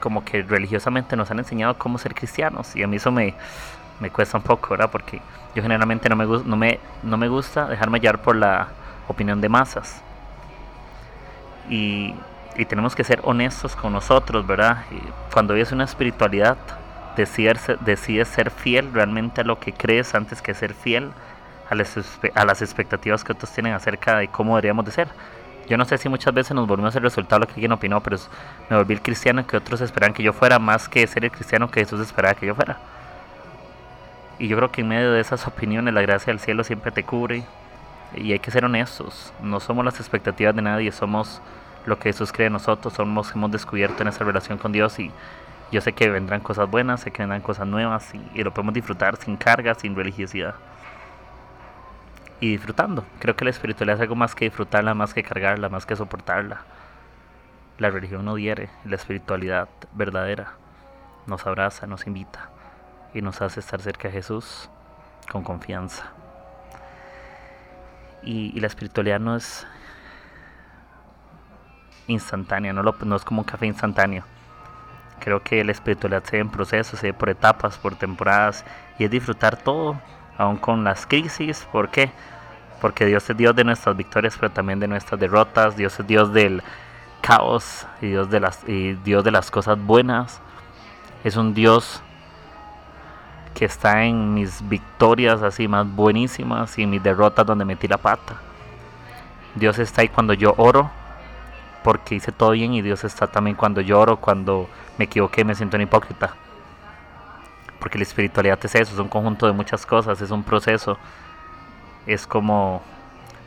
como 0.00 0.24
que 0.24 0.42
religiosamente 0.42 1.16
nos 1.16 1.30
han 1.30 1.38
enseñado 1.38 1.78
cómo 1.78 1.96
ser 1.96 2.14
cristianos 2.14 2.74
y 2.76 2.82
a 2.82 2.86
mí 2.88 2.96
eso 2.96 3.10
me, 3.12 3.34
me 4.00 4.10
cuesta 4.10 4.36
un 4.36 4.42
poco, 4.42 4.70
¿verdad? 4.70 4.90
Porque 4.90 5.22
yo 5.54 5.62
generalmente 5.62 6.08
no 6.08 6.16
me, 6.16 6.26
no 6.26 6.56
me, 6.56 6.80
no 7.02 7.16
me 7.16 7.28
gusta 7.28 7.66
dejarme 7.66 8.00
llevar 8.00 8.20
por 8.20 8.36
la 8.36 8.68
opinión 9.08 9.40
de 9.40 9.48
masas. 9.48 10.02
Y, 11.70 12.14
y 12.56 12.64
tenemos 12.64 12.94
que 12.94 13.04
ser 13.04 13.20
honestos 13.22 13.76
con 13.76 13.92
nosotros, 13.92 14.46
¿verdad? 14.46 14.84
Y 14.90 15.00
cuando 15.32 15.54
vives 15.54 15.72
una 15.72 15.84
espiritualidad, 15.84 16.56
decides, 17.16 17.66
decides 17.80 18.28
ser 18.28 18.50
fiel 18.50 18.92
realmente 18.92 19.40
a 19.40 19.44
lo 19.44 19.58
que 19.58 19.72
crees 19.72 20.14
antes 20.14 20.42
que 20.42 20.54
ser 20.54 20.74
fiel 20.74 21.10
a 21.72 22.44
las, 22.44 22.62
expectativas 22.62 23.24
que 23.24 23.32
otros 23.32 23.50
tienen 23.50 23.72
acerca 23.72 24.18
de 24.18 24.28
cómo 24.28 24.56
deberíamos 24.56 24.84
de 24.84 24.92
ser. 24.92 25.08
Yo 25.68 25.76
no 25.76 25.84
sé 25.84 25.96
si 25.96 26.08
muchas 26.08 26.34
veces 26.34 26.54
nos 26.54 26.66
volvimos 26.66 26.94
el 26.96 27.02
resultado 27.02 27.40
de 27.40 27.40
lo 27.40 27.46
que 27.46 27.54
alguien 27.54 27.72
opinó, 27.72 28.00
pero 28.00 28.18
me 28.68 28.76
volví 28.76 28.94
el 28.94 29.00
cristiano 29.00 29.46
que 29.46 29.56
otros 29.56 29.80
esperaban 29.80 30.12
que 30.12 30.22
yo 30.22 30.32
fuera, 30.32 30.58
más 30.58 30.88
que 30.88 31.06
ser 31.06 31.24
el 31.24 31.30
cristiano 31.30 31.70
que 31.70 31.80
Jesús 31.80 32.00
esperaba 32.00 32.34
que 32.34 32.46
yo 32.46 32.54
fuera. 32.54 32.78
Y 34.38 34.48
yo 34.48 34.56
creo 34.56 34.72
que 34.72 34.80
en 34.80 34.88
medio 34.88 35.12
de 35.12 35.20
esas 35.20 35.46
opiniones 35.46 35.94
la 35.94 36.02
gracia 36.02 36.32
del 36.32 36.40
cielo 36.40 36.64
siempre 36.64 36.90
te 36.90 37.04
cubre. 37.04 37.44
Y 38.14 38.32
hay 38.32 38.38
que 38.40 38.50
ser 38.50 38.64
honestos. 38.64 39.32
No 39.40 39.60
somos 39.60 39.84
las 39.84 39.98
expectativas 40.00 40.54
de 40.54 40.62
nadie, 40.62 40.92
somos 40.92 41.40
lo 41.86 41.98
que 41.98 42.10
Jesús 42.10 42.32
cree 42.32 42.48
en 42.48 42.52
nosotros, 42.52 42.92
somos 42.94 43.32
hemos 43.34 43.50
descubierto 43.50 44.02
en 44.02 44.08
esa 44.08 44.24
relación 44.24 44.58
con 44.58 44.72
Dios 44.72 44.98
y 44.98 45.10
yo 45.72 45.80
sé 45.80 45.94
que 45.94 46.10
vendrán 46.10 46.40
cosas 46.40 46.70
buenas, 46.70 47.00
sé 47.00 47.10
que 47.10 47.22
vendrán 47.22 47.40
cosas 47.40 47.66
nuevas 47.66 48.12
y, 48.34 48.44
lo 48.44 48.52
podemos 48.52 48.74
disfrutar 48.74 49.16
sin 49.16 49.38
carga, 49.38 49.74
sin 49.74 49.96
religiosidad. 49.96 50.54
Y 52.40 52.50
disfrutando. 52.50 53.06
Creo 53.20 53.36
que 53.36 53.44
la 53.44 53.50
espiritualidad 53.50 53.96
es 53.96 54.02
algo 54.02 54.14
más 54.14 54.34
que 54.34 54.44
disfrutarla, 54.44 54.92
más 54.92 55.14
que 55.14 55.22
cargarla, 55.22 55.70
más 55.70 55.86
que 55.86 55.96
soportarla. 55.96 56.60
La 57.78 57.88
religión 57.88 58.26
no 58.26 58.36
hiere, 58.36 58.68
la 58.84 58.96
espiritualidad 58.96 59.68
verdadera 59.94 60.52
nos 61.26 61.46
abraza, 61.46 61.86
nos 61.86 62.06
invita 62.06 62.50
y 63.14 63.22
nos 63.22 63.40
hace 63.40 63.60
estar 63.60 63.80
cerca 63.80 64.08
de 64.08 64.14
Jesús 64.14 64.68
con 65.30 65.42
confianza. 65.42 66.04
Y, 68.22 68.60
la 68.60 68.66
espiritualidad 68.66 69.20
no 69.20 69.36
es 69.36 69.66
instantánea, 72.08 72.74
no, 72.74 72.82
no 72.82 73.16
es 73.16 73.24
como 73.24 73.40
un 73.40 73.46
café 73.46 73.66
instantáneo. 73.66 74.24
Creo 75.22 75.40
que 75.40 75.62
la 75.62 75.72
espiritualidad 75.72 76.24
se 76.24 76.32
ve 76.32 76.40
en 76.40 76.48
procesos, 76.48 76.98
se 76.98 77.08
ve 77.08 77.14
por 77.14 77.28
etapas, 77.28 77.78
por 77.78 77.94
temporadas, 77.94 78.64
y 78.98 79.04
es 79.04 79.10
disfrutar 79.10 79.56
todo, 79.56 79.96
aún 80.36 80.56
con 80.56 80.82
las 80.82 81.06
crisis. 81.06 81.66
¿Por 81.70 81.90
qué? 81.90 82.10
Porque 82.80 83.06
Dios 83.06 83.30
es 83.30 83.36
Dios 83.36 83.54
de 83.54 83.62
nuestras 83.62 83.96
victorias, 83.96 84.36
pero 84.38 84.50
también 84.50 84.80
de 84.80 84.88
nuestras 84.88 85.20
derrotas. 85.20 85.76
Dios 85.76 85.98
es 86.00 86.06
Dios 86.06 86.32
del 86.32 86.62
caos 87.20 87.86
y 88.00 88.08
Dios 88.08 88.30
de 88.30 88.40
las, 88.40 88.68
y 88.68 88.94
Dios 88.94 89.22
de 89.22 89.30
las 89.30 89.50
cosas 89.50 89.78
buenas. 89.78 90.40
Es 91.22 91.36
un 91.36 91.54
Dios 91.54 92.02
que 93.54 93.64
está 93.64 94.04
en 94.04 94.34
mis 94.34 94.68
victorias 94.68 95.42
así 95.42 95.68
más 95.68 95.86
buenísimas 95.86 96.76
y 96.78 96.82
en 96.82 96.90
mis 96.90 97.02
derrotas 97.02 97.46
donde 97.46 97.64
metí 97.64 97.86
la 97.86 97.98
pata. 97.98 98.34
Dios 99.54 99.78
está 99.78 100.00
ahí 100.00 100.08
cuando 100.08 100.34
yo 100.34 100.54
oro 100.56 100.90
porque 101.84 102.14
hice 102.16 102.32
todo 102.32 102.50
bien 102.50 102.74
y 102.74 102.82
Dios 102.82 103.04
está 103.04 103.26
también 103.26 103.56
cuando 103.56 103.80
yo 103.80 104.00
oro, 104.00 104.16
cuando 104.16 104.68
me 104.98 105.04
equivoqué, 105.06 105.44
me 105.44 105.54
siento 105.54 105.76
un 105.76 105.82
hipócrita. 105.82 106.34
Porque 107.78 107.98
la 107.98 108.04
espiritualidad 108.04 108.58
es 108.62 108.74
eso, 108.74 108.92
es 108.92 108.98
un 108.98 109.08
conjunto 109.08 109.46
de 109.46 109.52
muchas 109.52 109.86
cosas, 109.86 110.20
es 110.20 110.30
un 110.30 110.42
proceso. 110.44 110.98
Es 112.06 112.26
como 112.26 112.82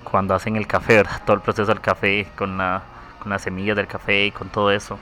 cuando 0.03 0.33
hacen 0.35 0.55
el 0.55 0.67
café, 0.67 0.97
¿verdad? 0.97 1.21
Todo 1.25 1.35
el 1.35 1.41
proceso 1.41 1.67
del 1.67 1.81
café 1.81 2.27
con, 2.35 2.57
la, 2.57 2.83
con 3.19 3.29
las 3.29 3.43
semillas 3.43 3.75
del 3.75 3.87
café 3.87 4.25
y 4.25 4.31
con 4.31 4.49
todo 4.49 4.71
eso. 4.71 4.97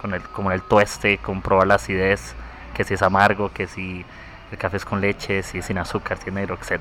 Con 0.00 0.14
el, 0.14 0.22
como 0.22 0.52
el 0.52 0.62
tueste, 0.62 1.18
con 1.18 1.42
probar 1.42 1.66
la 1.66 1.74
acidez, 1.74 2.34
que 2.74 2.84
si 2.84 2.94
es 2.94 3.02
amargo, 3.02 3.52
que 3.52 3.66
si 3.66 4.04
el 4.52 4.58
café 4.58 4.76
es 4.76 4.84
con 4.84 5.00
leche, 5.00 5.42
si 5.42 5.58
es 5.58 5.66
sin 5.66 5.78
azúcar, 5.78 6.18
sin 6.18 6.34
negro, 6.34 6.56
etc. 6.56 6.80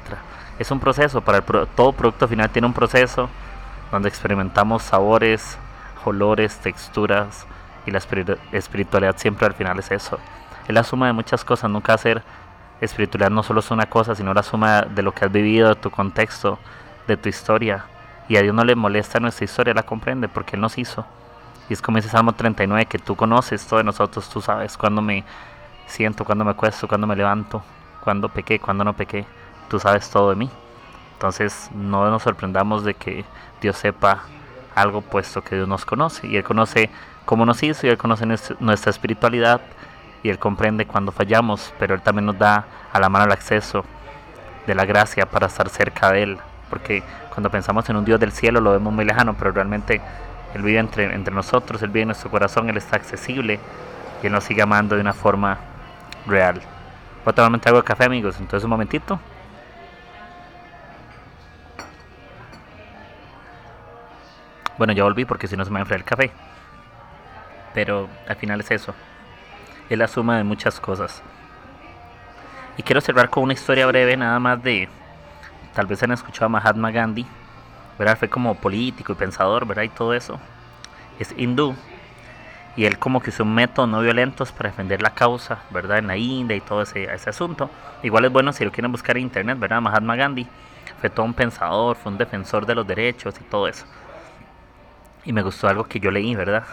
Es 0.59 0.69
un 0.71 0.79
proceso, 0.79 1.21
para 1.21 1.39
el 1.39 1.43
todo 1.75 1.93
producto 1.93 2.27
final 2.27 2.49
tiene 2.51 2.67
un 2.67 2.73
proceso 2.73 3.27
donde 3.91 4.07
experimentamos 4.07 4.83
sabores, 4.83 5.57
olores, 6.05 6.57
texturas 6.59 7.47
y 7.87 7.91
la 7.91 7.99
espiritualidad 8.51 9.17
siempre 9.17 9.47
al 9.47 9.53
final 9.53 9.79
es 9.79 9.89
eso. 9.91 10.19
Es 10.67 10.75
la 10.75 10.83
suma 10.83 11.07
de 11.07 11.13
muchas 11.13 11.43
cosas, 11.43 11.71
nunca 11.71 11.93
hacer 11.93 12.21
espiritualidad 12.81 13.31
no 13.31 13.43
solo 13.43 13.61
es 13.61 13.71
una 13.71 13.87
cosa, 13.87 14.15
sino 14.15 14.33
la 14.33 14.43
suma 14.43 14.81
de 14.81 15.01
lo 15.01 15.13
que 15.13 15.25
has 15.25 15.31
vivido, 15.31 15.69
de 15.69 15.75
tu 15.75 15.89
contexto, 15.89 16.59
de 17.07 17.17
tu 17.17 17.29
historia. 17.29 17.85
Y 18.29 18.37
a 18.37 18.41
Dios 18.41 18.53
no 18.53 18.63
le 18.63 18.75
molesta 18.75 19.19
nuestra 19.19 19.45
historia, 19.45 19.73
la 19.73 19.83
comprende 19.83 20.27
porque 20.27 20.55
Él 20.55 20.61
nos 20.61 20.77
hizo. 20.77 21.05
Y 21.69 21.73
es 21.73 21.81
como 21.81 21.97
ese 21.97 22.09
Salmo 22.09 22.33
39 22.33 22.85
que 22.85 22.99
tú 22.99 23.15
conoces 23.15 23.65
todo 23.65 23.77
de 23.77 23.83
nosotros, 23.83 24.29
tú 24.29 24.41
sabes 24.41 24.77
cuándo 24.77 25.01
me 25.01 25.23
siento, 25.87 26.25
cuándo 26.25 26.45
me 26.45 26.51
acuesto, 26.51 26.87
cuándo 26.87 27.07
me 27.07 27.15
levanto, 27.15 27.63
cuándo 28.03 28.29
pequé, 28.29 28.59
cuándo 28.59 28.83
no 28.83 28.93
pequé. 28.93 29.25
Tú 29.69 29.79
sabes 29.79 30.09
todo 30.09 30.29
de 30.29 30.35
mí. 30.35 30.49
Entonces 31.13 31.69
no 31.73 32.09
nos 32.09 32.23
sorprendamos 32.23 32.83
de 32.83 32.93
que 32.93 33.25
Dios 33.61 33.77
sepa 33.77 34.23
algo 34.77 35.01
puesto 35.01 35.43
que 35.43 35.55
Dios 35.55 35.67
nos 35.67 35.85
conoce. 35.85 36.27
Y 36.27 36.37
Él 36.37 36.43
conoce 36.43 36.89
cómo 37.25 37.45
nos 37.45 37.61
hizo 37.63 37.87
y 37.87 37.89
Él 37.89 37.97
conoce 37.97 38.25
nuestra 38.59 38.89
espiritualidad 38.89 39.61
y 40.23 40.29
Él 40.29 40.39
comprende 40.39 40.85
cuando 40.85 41.11
fallamos, 41.11 41.73
pero 41.79 41.95
Él 41.95 42.01
también 42.01 42.25
nos 42.25 42.37
da 42.37 42.65
a 42.93 42.99
la 42.99 43.09
mano 43.09 43.25
el 43.25 43.31
acceso 43.31 43.83
de 44.65 44.75
la 44.75 44.85
gracia 44.85 45.25
para 45.25 45.47
estar 45.47 45.69
cerca 45.69 46.11
de 46.11 46.23
Él. 46.23 46.37
Porque 46.69 47.03
cuando 47.33 47.49
pensamos 47.49 47.89
en 47.89 47.95
un 47.95 48.05
Dios 48.05 48.19
del 48.19 48.31
cielo 48.31 48.61
lo 48.61 48.71
vemos 48.71 48.93
muy 48.93 49.05
lejano, 49.05 49.35
pero 49.37 49.51
realmente 49.51 50.01
Él 50.53 50.61
vive 50.61 50.79
entre, 50.79 51.13
entre 51.13 51.33
nosotros, 51.33 51.81
Él 51.81 51.89
vive 51.89 52.01
en 52.01 52.07
nuestro 52.09 52.29
corazón, 52.29 52.69
Él 52.69 52.77
está 52.77 52.97
accesible 52.97 53.59
y 54.21 54.27
Él 54.27 54.31
nos 54.31 54.43
sigue 54.43 54.61
amando 54.61 54.95
de 54.95 55.01
una 55.01 55.13
forma 55.13 55.57
real. 56.27 56.61
Voy 57.23 57.31
a 57.31 57.35
tomarme 57.35 57.59
algo 57.65 57.79
de 57.79 57.83
café, 57.83 58.05
amigos. 58.05 58.37
Entonces, 58.39 58.63
un 58.63 58.69
momentito. 58.69 59.19
Bueno, 64.77 64.93
ya 64.93 65.03
volví 65.03 65.25
porque 65.25 65.47
si 65.47 65.57
no 65.57 65.65
se 65.65 65.71
me 65.71 65.75
va 65.75 65.79
a 65.79 65.81
enfriar 65.81 65.99
el 65.99 66.05
café. 66.05 66.31
Pero 67.73 68.07
al 68.27 68.35
final 68.35 68.59
es 68.59 68.71
eso. 68.71 68.93
Es 69.89 69.97
la 69.97 70.07
suma 70.07 70.37
de 70.37 70.43
muchas 70.43 70.79
cosas. 70.79 71.21
Y 72.77 72.83
quiero 72.83 73.01
cerrar 73.01 73.29
con 73.29 73.43
una 73.43 73.53
historia 73.53 73.87
breve 73.87 74.17
nada 74.17 74.39
más 74.39 74.61
de... 74.61 74.89
Tal 75.73 75.85
vez 75.85 76.01
han 76.03 76.11
escuchado 76.11 76.45
a 76.45 76.49
Mahatma 76.49 76.91
Gandhi. 76.91 77.25
¿verdad? 77.97 78.17
Fue 78.17 78.29
como 78.29 78.55
político 78.55 79.13
y 79.13 79.15
pensador, 79.15 79.65
¿verdad? 79.65 79.83
Y 79.83 79.89
todo 79.89 80.13
eso. 80.13 80.39
Es 81.19 81.33
hindú. 81.37 81.75
Y 82.75 82.85
él 82.85 82.99
como 82.99 83.21
que 83.21 83.31
usó 83.31 83.43
métodos 83.43 83.89
no 83.89 84.01
violentos 84.01 84.51
para 84.51 84.69
defender 84.69 85.01
la 85.01 85.09
causa, 85.09 85.59
¿verdad? 85.71 85.97
En 85.97 86.07
la 86.07 86.15
India 86.15 86.55
y 86.55 86.61
todo 86.61 86.83
ese, 86.83 87.05
ese 87.05 87.29
asunto. 87.29 87.71
Igual 88.03 88.25
es 88.25 88.31
bueno 88.31 88.53
si 88.53 88.63
lo 88.63 88.71
quieren 88.71 88.91
buscar 88.91 89.17
en 89.17 89.23
internet, 89.23 89.57
¿verdad? 89.57 89.81
Mahatma 89.81 90.15
Gandhi 90.15 90.47
fue 90.99 91.09
todo 91.09 91.25
un 91.25 91.33
pensador, 91.33 91.95
fue 91.95 92.11
un 92.11 92.17
defensor 92.19 92.65
de 92.67 92.75
los 92.75 92.85
derechos 92.85 93.33
y 93.41 93.43
todo 93.45 93.67
eso. 93.67 93.85
Y 95.27 95.33
me 95.33 95.43
gustó 95.43 95.67
algo 95.67 95.83
que 95.83 95.99
yo 95.99 96.09
leí, 96.09 96.33
¿verdad? 96.35 96.63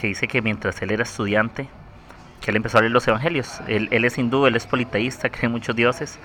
que 0.00 0.06
dice 0.06 0.28
que 0.28 0.40
mientras 0.40 0.80
él 0.80 0.92
era 0.92 1.02
estudiante, 1.02 1.68
que 2.40 2.50
él 2.50 2.56
empezó 2.56 2.78
a 2.78 2.80
leer 2.80 2.92
los 2.92 3.06
evangelios. 3.06 3.60
Él, 3.68 3.88
él 3.90 4.04
es 4.06 4.16
hindú, 4.16 4.46
él 4.46 4.56
es 4.56 4.66
politeísta, 4.66 5.28
cree 5.28 5.46
en 5.46 5.52
muchos 5.52 5.76
dioses, 5.76 6.18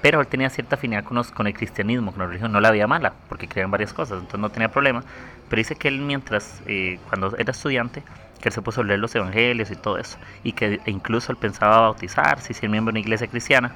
pero 0.00 0.20
él 0.20 0.26
tenía 0.26 0.48
cierta 0.48 0.76
afinidad 0.76 1.04
con, 1.04 1.22
con 1.22 1.46
el 1.46 1.52
cristianismo, 1.52 2.10
con 2.10 2.20
la 2.20 2.26
religión, 2.26 2.52
no 2.52 2.60
la 2.60 2.68
había 2.68 2.86
mala, 2.86 3.12
porque 3.28 3.48
creía 3.48 3.64
en 3.64 3.70
varias 3.70 3.92
cosas, 3.92 4.18
entonces 4.18 4.40
no 4.40 4.48
tenía 4.48 4.70
problema. 4.70 5.04
Pero 5.50 5.60
dice 5.60 5.76
que 5.76 5.88
él 5.88 6.00
mientras, 6.00 6.62
eh, 6.66 6.98
cuando 7.08 7.36
era 7.36 7.50
estudiante, 7.50 8.02
que 8.40 8.48
él 8.48 8.52
se 8.52 8.62
puso 8.62 8.80
a 8.80 8.84
leer 8.84 8.98
los 8.98 9.14
evangelios 9.14 9.70
y 9.70 9.76
todo 9.76 9.98
eso, 9.98 10.16
y 10.42 10.52
que 10.52 10.80
incluso 10.86 11.32
él 11.32 11.38
pensaba 11.38 11.80
bautizarse 11.80 12.52
y 12.52 12.54
ser 12.54 12.70
miembro 12.70 12.92
de 12.92 12.98
una 12.98 13.00
iglesia 13.00 13.26
cristiana, 13.26 13.72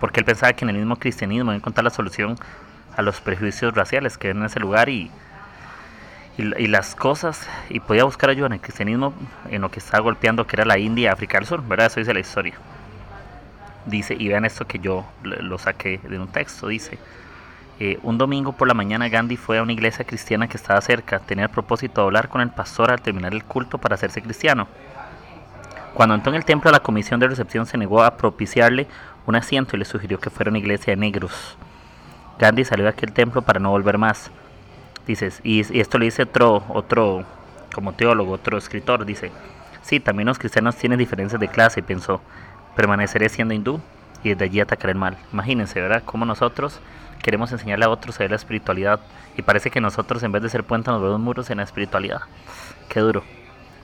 porque 0.00 0.20
él 0.20 0.26
pensaba 0.26 0.54
que 0.54 0.64
en 0.64 0.70
el 0.70 0.76
mismo 0.76 0.96
cristianismo 0.96 1.50
iba 1.50 1.52
a 1.52 1.56
encontrar 1.56 1.84
la 1.84 1.90
solución 1.90 2.36
a 2.96 3.02
los 3.02 3.20
prejuicios 3.20 3.74
raciales 3.74 4.16
que 4.16 4.28
ven 4.28 4.38
en 4.38 4.44
ese 4.44 4.58
lugar 4.58 4.88
y, 4.88 5.10
y, 6.36 6.66
las 6.66 6.94
cosas, 6.94 7.48
y 7.68 7.80
podía 7.80 8.04
buscar 8.04 8.30
ayuda 8.30 8.46
en 8.46 8.54
el 8.54 8.60
cristianismo 8.60 9.14
en 9.50 9.62
lo 9.62 9.70
que 9.70 9.78
estaba 9.78 10.02
golpeando, 10.02 10.46
que 10.46 10.56
era 10.56 10.64
la 10.64 10.78
India 10.78 11.04
y 11.04 11.06
África 11.06 11.38
del 11.38 11.46
Sur, 11.46 11.62
¿verdad? 11.66 11.86
Eso 11.86 12.00
dice 12.00 12.12
la 12.12 12.20
historia. 12.20 12.54
Dice, 13.86 14.16
y 14.18 14.28
vean 14.28 14.44
esto 14.44 14.66
que 14.66 14.78
yo 14.78 15.04
lo 15.22 15.58
saqué 15.58 16.00
de 16.02 16.18
un 16.18 16.28
texto, 16.28 16.68
dice, 16.68 16.98
eh, 17.80 17.98
un 18.02 18.18
domingo 18.18 18.52
por 18.52 18.68
la 18.68 18.74
mañana 18.74 19.08
Gandhi 19.08 19.36
fue 19.36 19.58
a 19.58 19.62
una 19.62 19.72
iglesia 19.72 20.04
cristiana 20.04 20.48
que 20.48 20.56
estaba 20.56 20.80
cerca, 20.80 21.18
tenía 21.18 21.44
el 21.44 21.50
propósito 21.50 22.00
de 22.00 22.06
hablar 22.06 22.28
con 22.28 22.40
el 22.40 22.50
pastor 22.50 22.90
al 22.90 23.02
terminar 23.02 23.32
el 23.34 23.44
culto 23.44 23.78
para 23.78 23.96
hacerse 23.96 24.22
cristiano. 24.22 24.68
Cuando 25.92 26.14
entró 26.14 26.30
en 26.32 26.36
el 26.36 26.44
templo 26.44 26.70
la 26.70 26.80
comisión 26.80 27.20
de 27.20 27.28
recepción 27.28 27.66
se 27.66 27.76
negó 27.76 28.02
a 28.02 28.16
propiciarle 28.16 28.86
un 29.26 29.36
asiento 29.36 29.76
y 29.76 29.78
le 29.78 29.84
sugirió 29.84 30.18
que 30.18 30.30
fuera 30.30 30.50
una 30.50 30.58
iglesia 30.58 30.92
de 30.92 30.96
negros. 30.96 31.56
Gandhi 32.38 32.64
salió 32.64 32.84
de 32.84 32.90
aquel 32.90 33.12
templo 33.12 33.42
para 33.42 33.60
no 33.60 33.70
volver 33.70 33.98
más. 33.98 34.30
Dices, 35.06 35.40
y, 35.44 35.60
y 35.76 35.80
esto 35.80 35.98
le 35.98 36.06
dice 36.06 36.22
otro, 36.22 36.64
otro, 36.68 37.24
como 37.74 37.92
teólogo, 37.92 38.32
otro 38.32 38.56
escritor, 38.56 39.04
dice, 39.04 39.30
sí, 39.82 40.00
también 40.00 40.28
los 40.28 40.38
cristianos 40.38 40.76
tienen 40.76 40.98
diferencias 40.98 41.40
de 41.40 41.48
clase, 41.48 41.82
pensó, 41.82 42.20
permaneceré 42.74 43.28
siendo 43.28 43.54
hindú 43.54 43.80
y 44.22 44.30
desde 44.30 44.46
allí 44.46 44.60
atacaré 44.60 44.92
el 44.92 44.98
mal. 44.98 45.18
Imagínense, 45.32 45.80
¿verdad? 45.80 46.02
Cómo 46.04 46.24
nosotros 46.24 46.80
queremos 47.22 47.52
enseñarle 47.52 47.84
a 47.84 47.90
otros 47.90 48.16
a 48.16 48.24
ver 48.24 48.30
la 48.30 48.36
espiritualidad 48.36 49.00
y 49.36 49.42
parece 49.42 49.70
que 49.70 49.80
nosotros 49.80 50.22
en 50.22 50.32
vez 50.32 50.42
de 50.42 50.50
ser 50.50 50.64
puente 50.64 50.90
nos 50.90 51.02
vemos 51.02 51.20
muros 51.20 51.50
en 51.50 51.58
la 51.58 51.64
espiritualidad. 51.64 52.20
Qué 52.88 53.00
duro. 53.00 53.22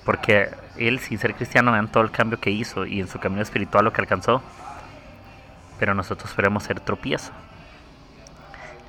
Porque 0.04 0.50
él, 0.76 0.98
sin 0.98 1.18
ser 1.18 1.34
cristiano, 1.34 1.72
vean 1.72 1.90
todo 1.90 2.02
el 2.02 2.10
cambio 2.10 2.40
que 2.40 2.50
hizo 2.50 2.86
y 2.86 3.00
en 3.00 3.08
su 3.08 3.18
camino 3.18 3.42
espiritual 3.42 3.84
lo 3.84 3.92
que 3.92 4.00
alcanzó. 4.00 4.42
Pero 5.78 5.94
nosotros 5.94 6.32
queremos 6.34 6.64
ser 6.64 6.80
tropiezo. 6.80 7.32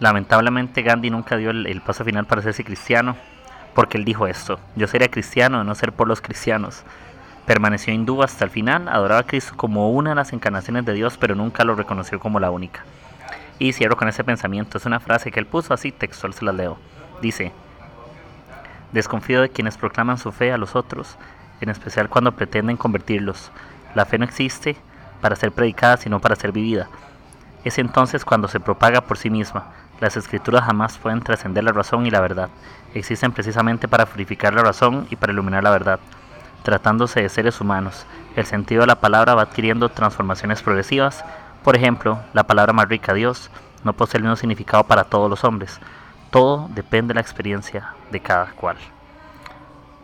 Lamentablemente 0.01 0.81
Gandhi 0.81 1.11
nunca 1.11 1.37
dio 1.37 1.51
el, 1.51 1.81
paso 1.81 2.03
final 2.03 2.25
para 2.25 2.41
hacerse 2.41 2.63
cristiano, 2.63 3.15
porque 3.75 3.99
él 3.99 4.03
dijo 4.03 4.25
esto, 4.25 4.59
yo 4.75 4.87
sería 4.87 5.11
cristiano 5.11 5.59
de 5.59 5.63
no 5.63 5.75
ser 5.75 5.93
por 5.93 6.07
los 6.07 6.21
cristianos. 6.21 6.81
Permaneció 7.45 7.93
hindú 7.93 8.23
hasta 8.23 8.43
el 8.43 8.49
final, 8.49 8.87
adoraba 8.87 9.21
a 9.21 9.27
Cristo 9.27 9.53
como 9.55 9.91
una 9.91 10.09
de 10.09 10.15
las 10.15 10.33
encarnaciones 10.33 10.85
de 10.85 10.93
Dios, 10.93 11.19
pero 11.19 11.35
nunca 11.35 11.65
lo 11.65 11.75
reconoció 11.75 12.19
como 12.19 12.39
la 12.39 12.49
única. 12.49 12.83
Y 13.59 13.73
cierro 13.73 13.95
con 13.95 14.07
ese 14.07 14.23
pensamiento, 14.23 14.79
es 14.79 14.87
una 14.87 14.99
frase 14.99 15.29
que 15.31 15.39
él 15.39 15.45
puso 15.45 15.71
así, 15.71 15.91
textual 15.91 16.33
se 16.33 16.45
la 16.45 16.51
leo. 16.51 16.79
Dice, 17.21 17.51
desconfío 18.93 19.39
de 19.43 19.49
quienes 19.49 19.77
proclaman 19.77 20.17
su 20.17 20.31
fe 20.31 20.51
a 20.51 20.57
los 20.57 20.75
otros, 20.75 21.15
en 21.61 21.69
especial 21.69 22.09
cuando 22.09 22.31
pretenden 22.31 22.75
convertirlos. 22.75 23.51
La 23.93 24.05
fe 24.05 24.17
no 24.17 24.25
existe 24.25 24.77
para 25.21 25.35
ser 25.35 25.51
predicada, 25.51 25.97
sino 25.97 26.19
para 26.19 26.35
ser 26.35 26.51
vivida. 26.51 26.89
Es 27.63 27.77
entonces 27.77 28.25
cuando 28.25 28.47
se 28.47 28.59
propaga 28.59 29.01
por 29.01 29.19
sí 29.19 29.29
misma. 29.29 29.80
Las 30.01 30.17
escrituras 30.17 30.65
jamás 30.65 30.97
pueden 30.97 31.21
trascender 31.21 31.63
la 31.63 31.71
razón 31.71 32.05
y 32.05 32.11
la 32.11 32.19
verdad. 32.19 32.49
Existen 32.93 33.31
precisamente 33.31 33.87
para 33.87 34.05
purificar 34.05 34.53
la 34.53 34.63
razón 34.63 35.07
y 35.09 35.15
para 35.15 35.31
iluminar 35.31 35.63
la 35.63 35.71
verdad 35.71 35.99
tratándose 36.63 37.21
de 37.21 37.29
seres 37.29 37.59
humanos. 37.61 38.05
El 38.35 38.45
sentido 38.45 38.81
de 38.81 38.87
la 38.87 38.99
palabra 38.99 39.35
va 39.35 39.43
adquiriendo 39.43 39.89
transformaciones 39.89 40.61
progresivas. 40.61 41.23
Por 41.63 41.75
ejemplo, 41.75 42.19
la 42.33 42.43
palabra 42.43 42.73
más 42.73 42.87
rica, 42.87 43.13
Dios, 43.13 43.49
no 43.83 43.93
posee 43.93 44.17
el 44.17 44.23
mismo 44.23 44.35
significado 44.35 44.83
para 44.83 45.05
todos 45.05 45.29
los 45.29 45.43
hombres. 45.43 45.79
Todo 46.29 46.67
depende 46.69 47.09
de 47.09 47.15
la 47.15 47.21
experiencia 47.21 47.93
de 48.11 48.19
cada 48.19 48.51
cual. 48.51 48.77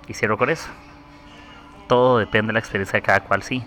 Y 0.08 0.14
cierro 0.14 0.38
con 0.38 0.50
eso. 0.50 0.68
Todo 1.88 2.18
depende 2.18 2.48
de 2.48 2.54
la 2.54 2.60
experiencia 2.60 2.98
de 2.98 3.04
cada 3.04 3.22
cual, 3.22 3.44
sí. 3.44 3.64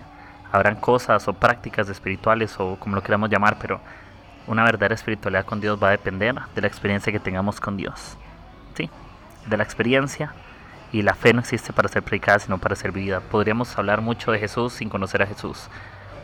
Habrán 0.51 0.75
cosas 0.75 1.27
o 1.27 1.33
prácticas 1.33 1.89
espirituales 1.89 2.59
o 2.59 2.75
como 2.77 2.95
lo 2.95 3.03
queramos 3.03 3.29
llamar, 3.29 3.57
pero 3.59 3.79
una 4.47 4.63
verdadera 4.63 4.95
espiritualidad 4.95 5.45
con 5.45 5.61
Dios 5.61 5.81
va 5.81 5.89
a 5.89 5.91
depender 5.91 6.35
de 6.55 6.61
la 6.61 6.67
experiencia 6.67 7.11
que 7.11 7.19
tengamos 7.19 7.59
con 7.59 7.77
Dios. 7.77 8.17
Sí, 8.75 8.89
de 9.47 9.57
la 9.57 9.63
experiencia 9.63 10.33
y 10.91 11.01
la 11.03 11.13
fe 11.13 11.33
no 11.33 11.39
existe 11.39 11.73
para 11.73 11.89
ser 11.89 12.03
predicada, 12.03 12.39
sino 12.39 12.57
para 12.57 12.75
ser 12.75 12.91
vivida. 12.91 13.21
Podríamos 13.21 13.77
hablar 13.77 14.01
mucho 14.01 14.31
de 14.31 14.39
Jesús 14.39 14.73
sin 14.73 14.89
conocer 14.89 15.21
a 15.21 15.27
Jesús. 15.27 15.67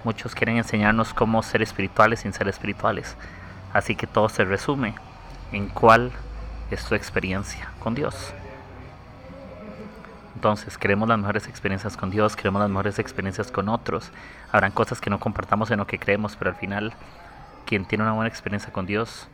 Muchos 0.04 0.36
quieren 0.36 0.58
enseñarnos 0.58 1.14
cómo 1.14 1.42
ser 1.44 1.62
espirituales 1.62 2.22
sin 2.22 2.34
ser 2.34 2.48
espirituales. 2.48 3.16
Así 3.74 3.96
que 3.96 4.08
todo 4.08 4.30
se 4.30 4.46
resume 4.46 4.96
en 5.52 5.68
cuál 5.68 6.12
es 6.72 6.84
tu 6.86 6.96
experiencia 6.96 7.70
con 7.80 7.96
Dios. 7.96 8.34
Entonces, 10.36 10.78
queremos 10.78 11.10
las 11.10 11.18
mejores 11.18 11.48
experiencias 11.48 11.98
con 11.98 12.12
Dios, 12.12 12.36
queremos 12.36 12.62
las 12.62 12.70
mejores 12.70 13.00
experiencias 13.00 13.52
con 13.52 13.70
otros. 13.70 14.12
Habrán 14.52 14.72
cosas 14.72 15.02
que 15.02 15.10
no 15.10 15.20
compartamos 15.20 15.72
en 15.72 15.80
lo 15.80 15.88
que 15.88 15.98
creemos, 15.98 16.36
pero 16.36 16.52
al 16.52 16.56
final, 16.56 16.94
quien 17.68 17.86
tiene 17.86 18.04
una 18.04 18.14
buena 18.14 18.30
experiencia 18.30 18.72
con 18.72 18.86
Dios 18.86 19.28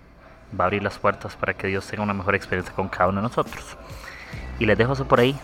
va 0.59 0.65
a 0.65 0.67
abrir 0.67 0.83
las 0.83 0.97
puertas 0.97 1.35
para 1.35 1.53
que 1.53 1.67
Dios 1.67 1.87
tenga 1.87 2.03
una 2.03 2.13
mejor 2.13 2.35
experiencia 2.35 2.73
con 2.75 2.89
cada 2.89 3.09
uno 3.09 3.21
de 3.21 3.27
nosotros. 3.27 3.77
Y 4.59 4.65
les 4.65 4.77
dejo 4.77 4.93
eso 4.93 5.07
por 5.07 5.19
ahí, 5.19 5.37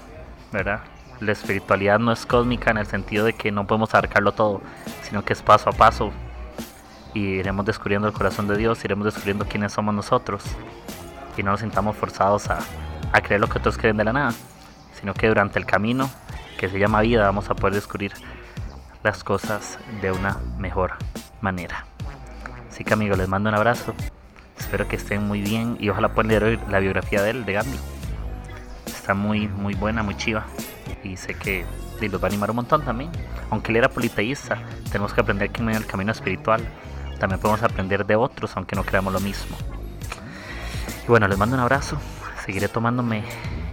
¿verdad? 0.52 0.82
La 1.20 1.32
espiritualidad 1.32 2.00
no 2.00 2.12
es 2.12 2.26
cósmica 2.26 2.72
en 2.72 2.78
el 2.78 2.88
sentido 2.88 3.26
de 3.26 3.34
que 3.34 3.52
no 3.52 3.68
podemos 3.68 3.94
abarcarlo 3.94 4.32
todo, 4.32 4.62
sino 5.04 5.24
que 5.24 5.34
es 5.34 5.42
paso 5.42 5.70
a 5.70 5.74
paso. 5.74 6.12
Y 7.14 7.22
iremos 7.22 7.66
descubriendo 7.66 8.08
el 8.08 8.14
corazón 8.14 8.48
de 8.48 8.58
Dios, 8.58 8.84
iremos 8.84 9.06
descubriendo 9.06 9.46
quiénes 9.46 9.72
somos 9.72 9.94
nosotros. 9.94 10.44
Y 11.38 11.44
no 11.44 11.52
nos 11.52 11.60
sintamos 11.60 11.96
forzados 11.96 12.50
a, 12.50 12.60
a 13.14 13.22
creer 13.22 13.42
lo 13.42 13.48
que 13.48 13.60
otros 13.60 13.78
creen 13.78 13.98
de 13.98 14.04
la 14.04 14.14
nada, 14.14 14.34
sino 15.00 15.14
que 15.14 15.28
durante 15.28 15.60
el 15.60 15.66
camino 15.66 16.10
que 16.58 16.70
se 16.70 16.80
llama 16.80 17.02
vida 17.02 17.24
vamos 17.24 17.50
a 17.50 17.56
poder 17.56 17.74
descubrir 17.74 18.14
las 19.04 19.24
cosas 19.24 19.80
de 20.02 20.12
una 20.12 20.38
mejor 20.58 20.94
manera. 21.42 21.89
Así 22.80 22.86
que 22.86 22.94
amigos, 22.94 23.18
les 23.18 23.28
mando 23.28 23.50
un 23.50 23.56
abrazo. 23.56 23.94
Espero 24.58 24.88
que 24.88 24.96
estén 24.96 25.28
muy 25.28 25.42
bien 25.42 25.76
y 25.82 25.90
ojalá 25.90 26.14
puedan 26.14 26.30
leer 26.30 26.46
hoy 26.46 26.60
la 26.70 26.80
biografía 26.80 27.22
de 27.22 27.32
él, 27.32 27.46
de 27.46 27.52
Gandhi 27.52 27.78
muy, 29.14 29.50
muy 29.50 29.74
buena, 29.74 30.02
muy 30.02 30.16
chiva. 30.16 30.46
Y 31.04 31.18
sé 31.18 31.34
que 31.34 31.66
los 32.00 32.24
va 32.24 32.28
a 32.28 32.30
animar 32.30 32.52
un 32.52 32.56
montón 32.56 32.86
también. 32.86 33.12
Aunque 33.50 33.72
él 33.72 33.78
era 33.80 33.90
politeísta, 33.90 34.60
tenemos 34.94 35.14
que 35.14 35.20
aprender 35.20 35.50
que 35.50 35.62
en 35.62 35.72
el 35.72 35.86
camino 35.86 36.14
espiritual 36.14 36.62
también 37.20 37.42
podemos 37.42 37.64
aprender 37.64 38.06
de 38.06 38.16
otros, 38.16 38.56
aunque 38.56 38.78
no 38.78 38.86
creamos 38.86 39.12
lo 39.12 39.20
mismo. 39.20 39.58
Y 41.04 41.08
bueno, 41.08 41.28
les 41.28 41.38
mando 41.38 41.58
un 41.58 41.62
abrazo. 41.62 41.98
Seguiré 42.46 42.70
tomándome 42.70 43.26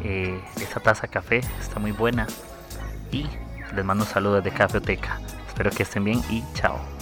eh, 0.03 0.41
esa 0.57 0.81
taza 0.81 1.03
de 1.03 1.09
café, 1.11 1.43
está 1.61 1.79
muy 1.79 1.93
buena. 1.93 2.27
Y 3.13 3.29
les 3.73 3.85
mando 3.85 4.03
un 4.03 4.11
saludo 4.11 4.41
desde 4.41 4.51
Cafeoteca. 4.51 5.21
Espero 5.47 5.71
que 5.71 5.85
estén 5.85 6.03
bien 6.03 6.21
y 6.29 6.43
chao. 6.55 6.96